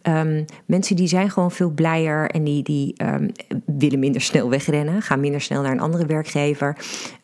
Um, 0.08 0.44
mensen 0.66 0.96
die 0.96 1.06
zijn 1.06 1.30
gewoon 1.30 1.50
veel 1.50 1.70
blijer 1.70 2.30
en 2.30 2.44
die, 2.44 2.62
die 2.62 2.94
um, 3.04 3.32
willen 3.66 3.98
minder 3.98 4.20
snel 4.20 4.50
wegrennen, 4.50 5.02
gaan 5.02 5.20
minder 5.20 5.40
snel 5.40 5.62
naar 5.62 5.72
een 5.72 5.80
andere 5.80 6.06
werkgever, 6.06 6.76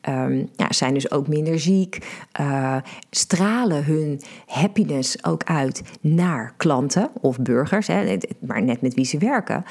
um, 0.08 0.48
ja, 0.56 0.72
zijn 0.72 0.94
dus 0.94 1.10
ook 1.10 1.28
minder 1.28 1.60
ziek, 1.60 1.98
uh, 2.40 2.76
stralen 3.10 3.84
hun 3.84 4.20
happiness 4.46 5.24
ook 5.24 5.44
uit 5.44 5.82
naar 6.00 6.54
klanten 6.56 7.10
of 7.20 7.38
burgers, 7.38 7.86
hè, 7.86 8.16
maar 8.38 8.62
net 8.62 8.80
met 8.80 8.94
wie 8.94 9.04
ze 9.04 9.18
werken. 9.18 9.64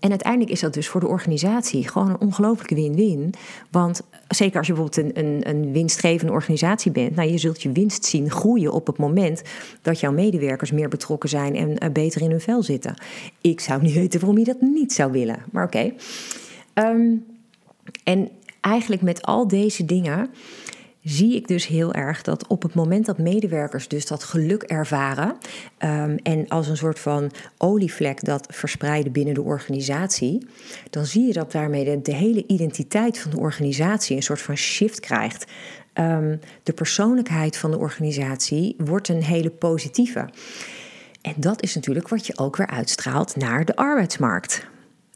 en 0.00 0.10
uiteindelijk 0.10 0.50
is 0.50 0.60
dat 0.60 0.74
dus 0.74 0.88
voor 0.88 1.00
de 1.00 1.08
organisatie 1.08 1.88
gewoon 1.88 2.08
een 2.08 2.20
ongelooflijke 2.20 2.74
win-win. 2.74 3.34
Want 3.70 4.02
zeker 4.28 4.58
als 4.58 4.66
je 4.66 4.72
bijvoorbeeld 4.72 5.16
een, 5.16 5.24
een, 5.24 5.48
een 5.48 5.72
winstgevende 5.72 6.32
organisatie 6.32 6.92
bent, 6.92 7.14
nou, 7.16 7.30
je 7.30 7.38
zult 7.38 7.62
je 7.62 7.72
winst 7.72 8.04
zien 8.04 8.30
groeien 8.30 8.72
op 8.72 8.86
het 8.86 8.98
moment 8.98 9.42
dat 9.82 10.00
jouw 10.00 10.12
medewerkers 10.12 10.72
meer 10.72 10.88
betrokken 10.88 11.28
zijn 11.28 11.56
en 11.56 11.70
uh, 11.70 11.92
in 12.22 12.30
hun 12.30 12.40
vel 12.40 12.62
zitten. 12.62 12.94
Ik 13.40 13.60
zou 13.60 13.82
niet 13.82 13.94
weten 13.94 14.20
waarom 14.20 14.38
je 14.38 14.44
dat 14.44 14.60
niet 14.60 14.92
zou 14.92 15.12
willen, 15.12 15.38
maar 15.52 15.64
oké. 15.64 15.92
Um, 16.74 17.24
en 18.04 18.28
eigenlijk 18.60 19.02
met 19.02 19.22
al 19.22 19.48
deze 19.48 19.84
dingen 19.84 20.30
zie 21.04 21.34
ik 21.34 21.48
dus 21.48 21.66
heel 21.66 21.92
erg 21.92 22.22
dat 22.22 22.46
op 22.46 22.62
het 22.62 22.74
moment 22.74 23.06
dat 23.06 23.18
medewerkers 23.18 23.88
dus 23.88 24.06
dat 24.06 24.24
geluk 24.24 24.62
ervaren 24.62 25.36
um, 25.78 26.16
en 26.22 26.48
als 26.48 26.68
een 26.68 26.76
soort 26.76 26.98
van 26.98 27.30
olievlek 27.58 28.24
dat 28.24 28.46
verspreiden 28.50 29.12
binnen 29.12 29.34
de 29.34 29.42
organisatie, 29.42 30.46
dan 30.90 31.06
zie 31.06 31.26
je 31.26 31.32
dat 31.32 31.52
daarmee 31.52 32.00
de, 32.00 32.14
hele 32.14 32.44
identiteit 32.46 33.18
van 33.18 33.30
de 33.30 33.38
organisatie 33.38 34.16
een 34.16 34.22
soort 34.22 34.40
van 34.40 34.56
shift 34.56 35.00
krijgt. 35.00 35.44
Um, 35.94 36.40
de 36.62 36.72
persoonlijkheid 36.72 37.56
van 37.56 37.70
de 37.70 37.78
organisatie 37.78 38.74
wordt 38.78 39.08
een 39.08 39.22
hele 39.22 39.50
positieve. 39.50 40.28
En 41.24 41.34
dat 41.36 41.62
is 41.62 41.74
natuurlijk 41.74 42.08
wat 42.08 42.26
je 42.26 42.38
ook 42.38 42.56
weer 42.56 42.66
uitstraalt 42.66 43.36
naar 43.36 43.64
de 43.64 43.76
arbeidsmarkt. 43.76 44.66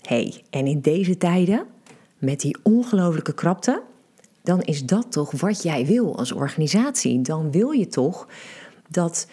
hey, 0.02 0.42
en 0.50 0.66
in 0.66 0.80
deze 0.80 1.16
tijden, 1.16 1.66
met 2.18 2.40
die 2.40 2.56
ongelooflijke 2.62 3.34
krapte, 3.34 3.82
dan 4.42 4.60
is 4.60 4.84
dat 4.84 5.12
toch 5.12 5.30
wat 5.30 5.62
jij 5.62 5.86
wil 5.86 6.18
als 6.18 6.32
organisatie. 6.32 7.22
Dan 7.22 7.50
wil 7.50 7.70
je 7.70 7.86
toch 7.86 8.28
dat 8.88 9.26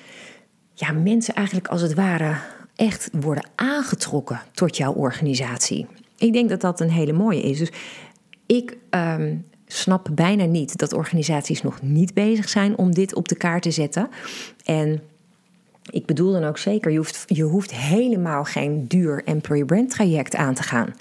ja, 0.73 0.91
mensen 0.91 1.35
eigenlijk 1.35 1.67
als 1.67 1.81
het 1.81 1.93
ware 1.93 2.37
echt 2.75 3.09
worden 3.19 3.49
aangetrokken 3.55 4.41
tot 4.51 4.77
jouw 4.77 4.93
organisatie. 4.93 5.87
Ik 6.17 6.33
denk 6.33 6.49
dat 6.49 6.61
dat 6.61 6.79
een 6.79 6.91
hele 6.91 7.13
mooie 7.13 7.41
is. 7.41 7.57
Dus 7.57 7.71
ik 8.45 8.77
um, 8.89 9.45
snap 9.67 10.09
bijna 10.11 10.45
niet 10.45 10.77
dat 10.77 10.93
organisaties 10.93 11.61
nog 11.61 11.81
niet 11.81 12.13
bezig 12.13 12.49
zijn 12.49 12.77
om 12.77 12.93
dit 12.93 13.15
op 13.15 13.27
de 13.27 13.35
kaart 13.35 13.61
te 13.61 13.71
zetten. 13.71 14.09
En 14.63 15.01
ik 15.89 16.05
bedoel 16.05 16.31
dan 16.31 16.43
ook 16.43 16.57
zeker, 16.57 16.91
je 16.91 16.97
hoeft, 16.97 17.23
je 17.27 17.43
hoeft 17.43 17.73
helemaal 17.73 18.43
geen 18.43 18.87
duur 18.87 19.23
employer 19.23 19.65
brand 19.65 19.89
traject 19.89 20.35
aan 20.35 20.53
te 20.53 20.63
gaan. 20.63 20.93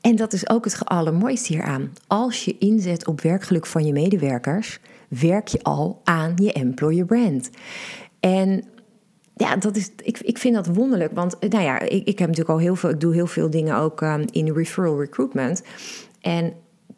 En 0.00 0.16
dat 0.16 0.32
is 0.32 0.48
ook 0.48 0.64
het 0.64 0.84
allermooiste 0.84 1.52
hieraan. 1.52 1.92
Als 2.06 2.44
je 2.44 2.58
inzet 2.58 3.06
op 3.06 3.20
werkgeluk 3.20 3.66
van 3.66 3.86
je 3.86 3.92
medewerkers, 3.92 4.80
werk 5.08 5.48
je 5.48 5.62
al 5.62 6.00
aan 6.04 6.32
je 6.36 6.52
employer 6.52 7.04
brand. 7.04 7.50
En 8.20 8.64
ja, 9.36 9.56
dat 9.56 9.76
is, 9.76 9.90
ik, 10.02 10.18
ik 10.18 10.38
vind 10.38 10.54
dat 10.54 10.66
wonderlijk. 10.66 11.12
Want 11.14 11.36
nou 11.40 11.64
ja, 11.64 11.80
ik, 11.80 12.06
ik 12.06 12.18
heb 12.18 12.28
natuurlijk 12.28 12.48
al 12.48 12.58
heel 12.58 12.76
veel, 12.76 12.90
ik 12.90 13.00
doe 13.00 13.14
heel 13.14 13.26
veel 13.26 13.50
dingen 13.50 13.76
ook 13.76 14.00
um, 14.00 14.24
in 14.30 14.52
referral 14.52 15.00
recruitment. 15.00 15.62
En 16.20 16.52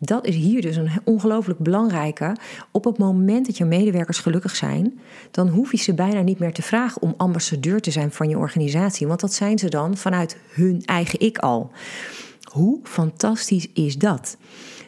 dat 0.04 0.26
is 0.26 0.34
hier 0.34 0.62
dus 0.62 0.76
een 0.76 0.90
ongelooflijk 1.04 1.58
belangrijke. 1.58 2.36
Op 2.70 2.84
het 2.84 2.98
moment 2.98 3.46
dat 3.46 3.56
je 3.56 3.64
medewerkers 3.64 4.18
gelukkig 4.18 4.56
zijn, 4.56 5.00
dan 5.30 5.48
hoef 5.48 5.70
je 5.70 5.76
ze 5.76 5.94
bijna 5.94 6.20
niet 6.20 6.38
meer 6.38 6.52
te 6.52 6.62
vragen 6.62 7.02
om 7.02 7.14
ambassadeur 7.16 7.80
te 7.80 7.90
zijn 7.90 8.12
van 8.12 8.28
je 8.28 8.38
organisatie. 8.38 9.06
Want 9.06 9.20
dat 9.20 9.32
zijn 9.32 9.58
ze 9.58 9.68
dan 9.68 9.96
vanuit 9.96 10.36
hun 10.48 10.82
eigen 10.84 11.20
ik 11.20 11.38
al. 11.38 11.70
Hoe 12.42 12.80
fantastisch 12.82 13.68
is 13.72 13.98
dat? 13.98 14.36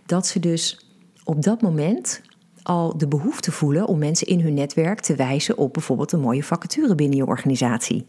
Dat 0.07 0.27
ze 0.27 0.41
dus 0.41 0.87
op 1.25 1.43
dat 1.43 1.63
moment 1.63 2.23
al 2.63 2.99
de 2.99 3.09
behoefte 3.09 3.53
voelen 3.53 3.87
om 3.87 3.99
mensen 3.99 4.27
in 4.27 4.41
hun 4.41 4.55
netwerk 4.55 5.01
te 5.01 5.15
wijzen 5.15 5.59
op 5.59 5.73
bijvoorbeeld 5.73 6.13
een 6.13 6.21
mooie 6.21 6.43
vacature 6.43 6.95
binnen 6.95 7.17
je 7.17 7.27
organisatie. 7.27 8.07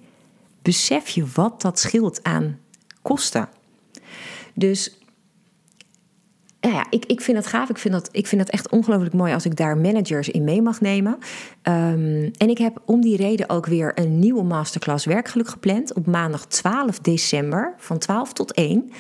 Besef 0.62 1.08
je 1.08 1.26
wat 1.34 1.62
dat 1.62 1.80
scheelt 1.80 2.24
aan 2.24 2.60
kosten? 3.02 3.50
Dus 4.54 4.97
nou 6.68 6.80
ja, 6.80 6.88
ik, 6.90 7.06
ik 7.06 7.22
vind 7.22 7.38
het 7.38 7.48
gaaf. 7.48 7.70
Ik 7.70 7.78
vind 7.78 7.94
dat, 7.94 8.10
ik 8.12 8.28
vind 8.28 8.42
dat 8.42 8.52
echt 8.54 8.70
ongelooflijk 8.70 9.14
mooi 9.14 9.34
als 9.34 9.46
ik 9.46 9.56
daar 9.56 9.78
managers 9.78 10.30
in 10.30 10.44
mee 10.44 10.62
mag 10.62 10.82
nemen. 10.82 11.14
Um, 11.14 12.32
en 12.38 12.50
ik 12.50 12.58
heb 12.58 12.82
om 12.86 13.02
die 13.02 13.18
reden 13.18 13.50
ook 13.50 13.66
weer 13.66 13.92
een 13.96 14.20
nieuwe 14.20 14.44
masterclass 14.44 15.06
werkgeluk 15.06 15.48
gepland 15.48 15.94
op 15.94 16.06
maandag 16.06 16.46
12 16.46 17.00
december 17.00 17.74
van 17.78 17.98
12 17.98 18.34
tot 18.34 18.54
1 18.54 18.92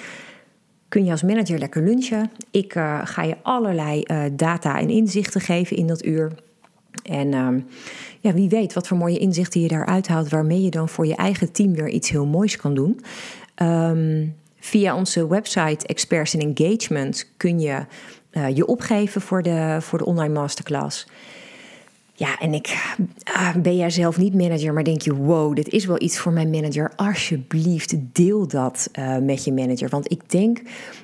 kun 0.87 1.05
je 1.05 1.11
als 1.11 1.23
manager 1.23 1.59
lekker 1.59 1.83
lunchen. 1.83 2.31
Ik 2.51 2.75
uh, 2.75 3.01
ga 3.03 3.23
je 3.23 3.37
allerlei 3.41 4.03
uh, 4.05 4.23
data 4.31 4.79
en 4.79 4.89
inzichten 4.89 5.41
geven 5.41 5.77
in 5.77 5.87
dat 5.87 6.05
uur. 6.05 6.31
En 7.03 7.27
uh, 7.27 7.47
ja, 8.19 8.33
wie 8.33 8.49
weet 8.49 8.73
wat 8.73 8.87
voor 8.87 8.97
mooie 8.97 9.17
inzichten 9.17 9.61
je 9.61 9.67
daaruit 9.67 10.07
haalt, 10.07 10.29
waarmee 10.29 10.61
je 10.61 10.69
dan 10.69 10.89
voor 10.89 11.07
je 11.07 11.15
eigen 11.15 11.51
team 11.51 11.73
weer 11.73 11.89
iets 11.89 12.09
heel 12.09 12.25
moois 12.25 12.55
kan 12.55 12.73
doen. 12.73 12.99
Um, 13.61 14.35
via 14.67 14.95
onze 14.95 15.27
website 15.27 15.87
Experts 15.87 16.35
in 16.35 16.55
Engagement 16.55 17.31
kun 17.37 17.59
je 17.59 17.85
uh, 18.31 18.55
je 18.55 18.65
opgeven 18.65 19.21
voor 19.21 19.41
de, 19.41 19.77
voor 19.81 19.97
de 19.97 20.05
online 20.05 20.33
masterclass. 20.33 21.07
Ja, 22.13 22.39
en 22.39 22.53
ik 22.53 22.95
uh, 23.27 23.55
ben 23.55 23.75
jij 23.75 23.89
zelf 23.89 24.17
niet 24.17 24.33
manager, 24.33 24.73
maar 24.73 24.83
denk 24.83 25.01
je: 25.01 25.15
wow, 25.15 25.55
dit 25.55 25.69
is 25.69 25.85
wel 25.85 26.01
iets 26.01 26.17
voor 26.17 26.31
mijn 26.31 26.49
manager. 26.49 26.91
Alsjeblieft, 26.95 27.95
deel 27.99 28.47
dat 28.47 28.89
uh, 28.99 29.17
met 29.17 29.43
je 29.43 29.53
manager. 29.53 29.89
Want 29.89 30.11
ik 30.11 30.29
denk 30.29 30.61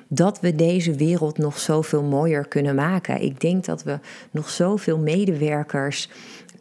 dat 0.08 0.40
we 0.40 0.54
deze 0.54 0.94
wereld 0.94 1.38
nog 1.38 1.58
zoveel 1.58 2.02
mooier 2.02 2.48
kunnen 2.48 2.74
maken. 2.74 3.22
Ik 3.22 3.40
denk 3.40 3.64
dat 3.64 3.82
we 3.82 3.98
nog 4.30 4.50
zoveel 4.50 4.98
medewerkers 4.98 6.08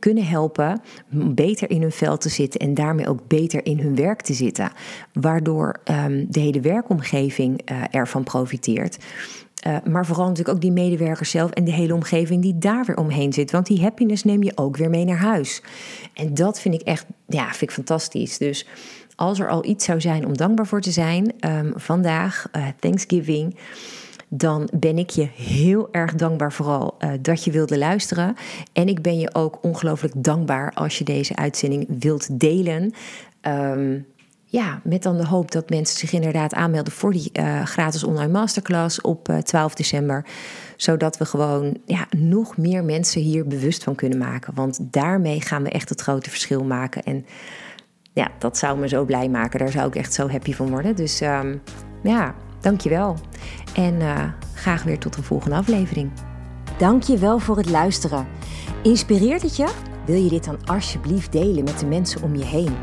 kunnen 0.04 0.26
helpen 0.26 0.82
beter 1.10 1.70
in 1.70 1.82
hun 1.82 1.92
vel 1.92 2.18
te 2.18 2.30
zitten 2.30 2.60
en 2.60 2.74
daarmee 2.74 3.08
ook 3.08 3.28
beter 3.28 3.66
in 3.66 3.80
hun 3.80 3.96
werk 3.96 4.22
te 4.22 4.34
zitten. 4.34 4.72
Waardoor 5.14 5.80
um, 6.06 6.26
de 6.30 6.40
hele 6.40 6.60
werkomgeving 6.60 7.72
uh, 7.72 7.82
ervan 7.92 8.24
profiteert. 8.24 8.98
Uh, 9.68 9.78
maar 9.90 10.06
vooral 10.06 10.28
natuurlijk 10.28 10.56
ook 10.56 10.62
die 10.62 10.72
medewerkers 10.72 11.30
zelf 11.30 11.52
en 11.52 11.64
de 11.64 11.72
hele 11.72 11.94
omgeving 11.94 12.42
die 12.42 12.58
daar 12.58 12.86
weer 12.86 12.98
omheen 12.98 13.34
zit. 13.34 13.52
Want 13.52 13.66
die 13.66 13.82
happiness 13.82 14.24
neem 14.24 14.44
je 14.44 14.52
ook 14.58 14.78
weer 14.78 14.90
mee 14.90 15.06
naar 15.06 15.18
huis. 15.18 15.62
En 16.14 16.34
dat 16.34 16.60
vind 16.60 16.74
ik 16.74 16.82
echt, 16.82 17.06
ja, 17.28 17.46
vind 17.46 17.62
ik 17.62 17.72
fantastisch. 17.72 18.38
Dus 18.38 18.68
als 19.16 19.40
er 19.40 19.50
al 19.50 19.66
iets 19.66 19.86
zou 19.86 20.02
zijn 20.02 20.26
om 20.26 20.38
dankbaar 20.38 20.68
voor 20.68 20.82
te 20.82 20.92
zijn, 20.92 21.34
um, 21.40 21.74
vandaag, 21.76 22.46
uh, 22.56 22.68
Thanksgiving, 22.80 23.56
dan 24.36 24.70
ben 24.74 24.98
ik 24.98 25.10
je 25.10 25.28
heel 25.36 25.88
erg 25.92 26.16
dankbaar 26.16 26.54
vooral 26.54 26.96
uh, 27.00 27.10
dat 27.22 27.44
je 27.44 27.52
wilde 27.52 27.78
luisteren. 27.78 28.36
En 28.74 28.88
ik 28.88 29.02
ben 29.02 29.20
je 29.20 29.36
ook 29.36 29.60
ongelooflijk 29.62 30.14
dankbaar 30.18 30.72
als 30.74 30.98
je 30.98 31.04
deze 31.04 31.36
uitzending 31.36 31.86
wilt 32.00 32.40
delen. 32.40 32.94
Um, 33.42 34.06
ja, 34.46 34.82
met 34.84 35.04
dan 35.04 35.18
de 35.18 35.26
hoop 35.26 35.52
dat 35.52 35.70
mensen 35.70 35.98
zich 35.98 36.12
inderdaad 36.12 36.54
aanmelden 36.54 36.94
voor 36.94 37.12
die 37.12 37.30
uh, 37.34 37.66
gratis 37.66 38.04
online 38.04 38.32
masterclass 38.32 39.02
op 39.02 39.30
uh, 39.30 39.38
12 39.38 39.74
december. 39.74 40.26
Zodat 40.78 41.18
we 41.18 41.26
gewoon 41.26 41.78
ja, 41.86 42.08
nog 42.18 42.58
meer 42.58 42.84
mensen 42.84 43.22
hier 43.22 43.48
bewust 43.48 43.84
van 43.84 43.96
kunnen 43.96 44.18
maken. 44.18 44.54
Want 44.56 44.80
daarmee 44.82 45.42
gaan 45.42 45.64
we 45.64 45.70
echt 45.70 45.90
het 45.90 46.02
grote 46.02 46.30
verschil 46.30 46.64
maken. 46.64 47.04
En 47.04 47.26
ja, 48.14 48.28
dat 48.40 48.58
zou 48.58 48.80
me 48.80 48.88
zo 48.88 49.06
blij 49.06 49.30
maken. 49.30 49.60
Daar 49.60 49.72
zou 49.72 49.88
ik 49.88 49.96
echt 49.96 50.14
zo 50.14 50.30
happy 50.30 50.54
van 50.54 50.70
worden. 50.70 50.96
Dus 50.96 51.22
um, 51.22 51.62
ja, 52.04 52.36
dankjewel. 52.64 53.18
En 53.76 53.94
uh, 53.94 54.24
graag 54.54 54.84
weer 54.84 55.00
tot 55.00 55.16
de 55.16 55.24
volgende 55.24 55.56
aflevering. 55.56 56.12
Dankjewel 56.78 57.40
voor 57.40 57.58
het 57.58 57.70
luisteren. 57.70 58.28
Inspireert 58.84 59.42
het 59.42 59.56
je? 59.56 59.68
Wil 60.06 60.24
je 60.24 60.30
dit 60.30 60.44
dan 60.44 60.66
alsjeblieft 60.66 61.32
delen 61.32 61.64
met 61.64 61.80
de 61.80 61.86
mensen 61.86 62.22
om 62.24 62.36
je 62.36 62.46
heen? 62.46 62.76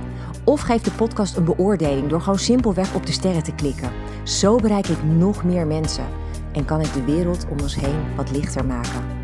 Of 0.45 0.61
geef 0.61 0.83
de 0.83 0.91
podcast 0.91 1.37
een 1.37 1.45
beoordeling 1.45 2.09
door 2.09 2.21
gewoon 2.21 2.39
simpelweg 2.39 2.95
op 2.95 3.07
de 3.07 3.13
sterren 3.13 3.43
te 3.43 3.55
klikken. 3.55 3.91
Zo 4.25 4.57
bereik 4.57 4.89
ik 4.89 5.03
nog 5.05 5.45
meer 5.45 5.67
mensen 5.67 6.05
en 6.53 6.65
kan 6.65 6.81
ik 6.81 6.93
de 6.93 7.05
wereld 7.05 7.47
om 7.51 7.61
ons 7.61 7.75
heen 7.75 8.17
wat 8.17 8.31
lichter 8.31 8.65
maken. 8.65 9.20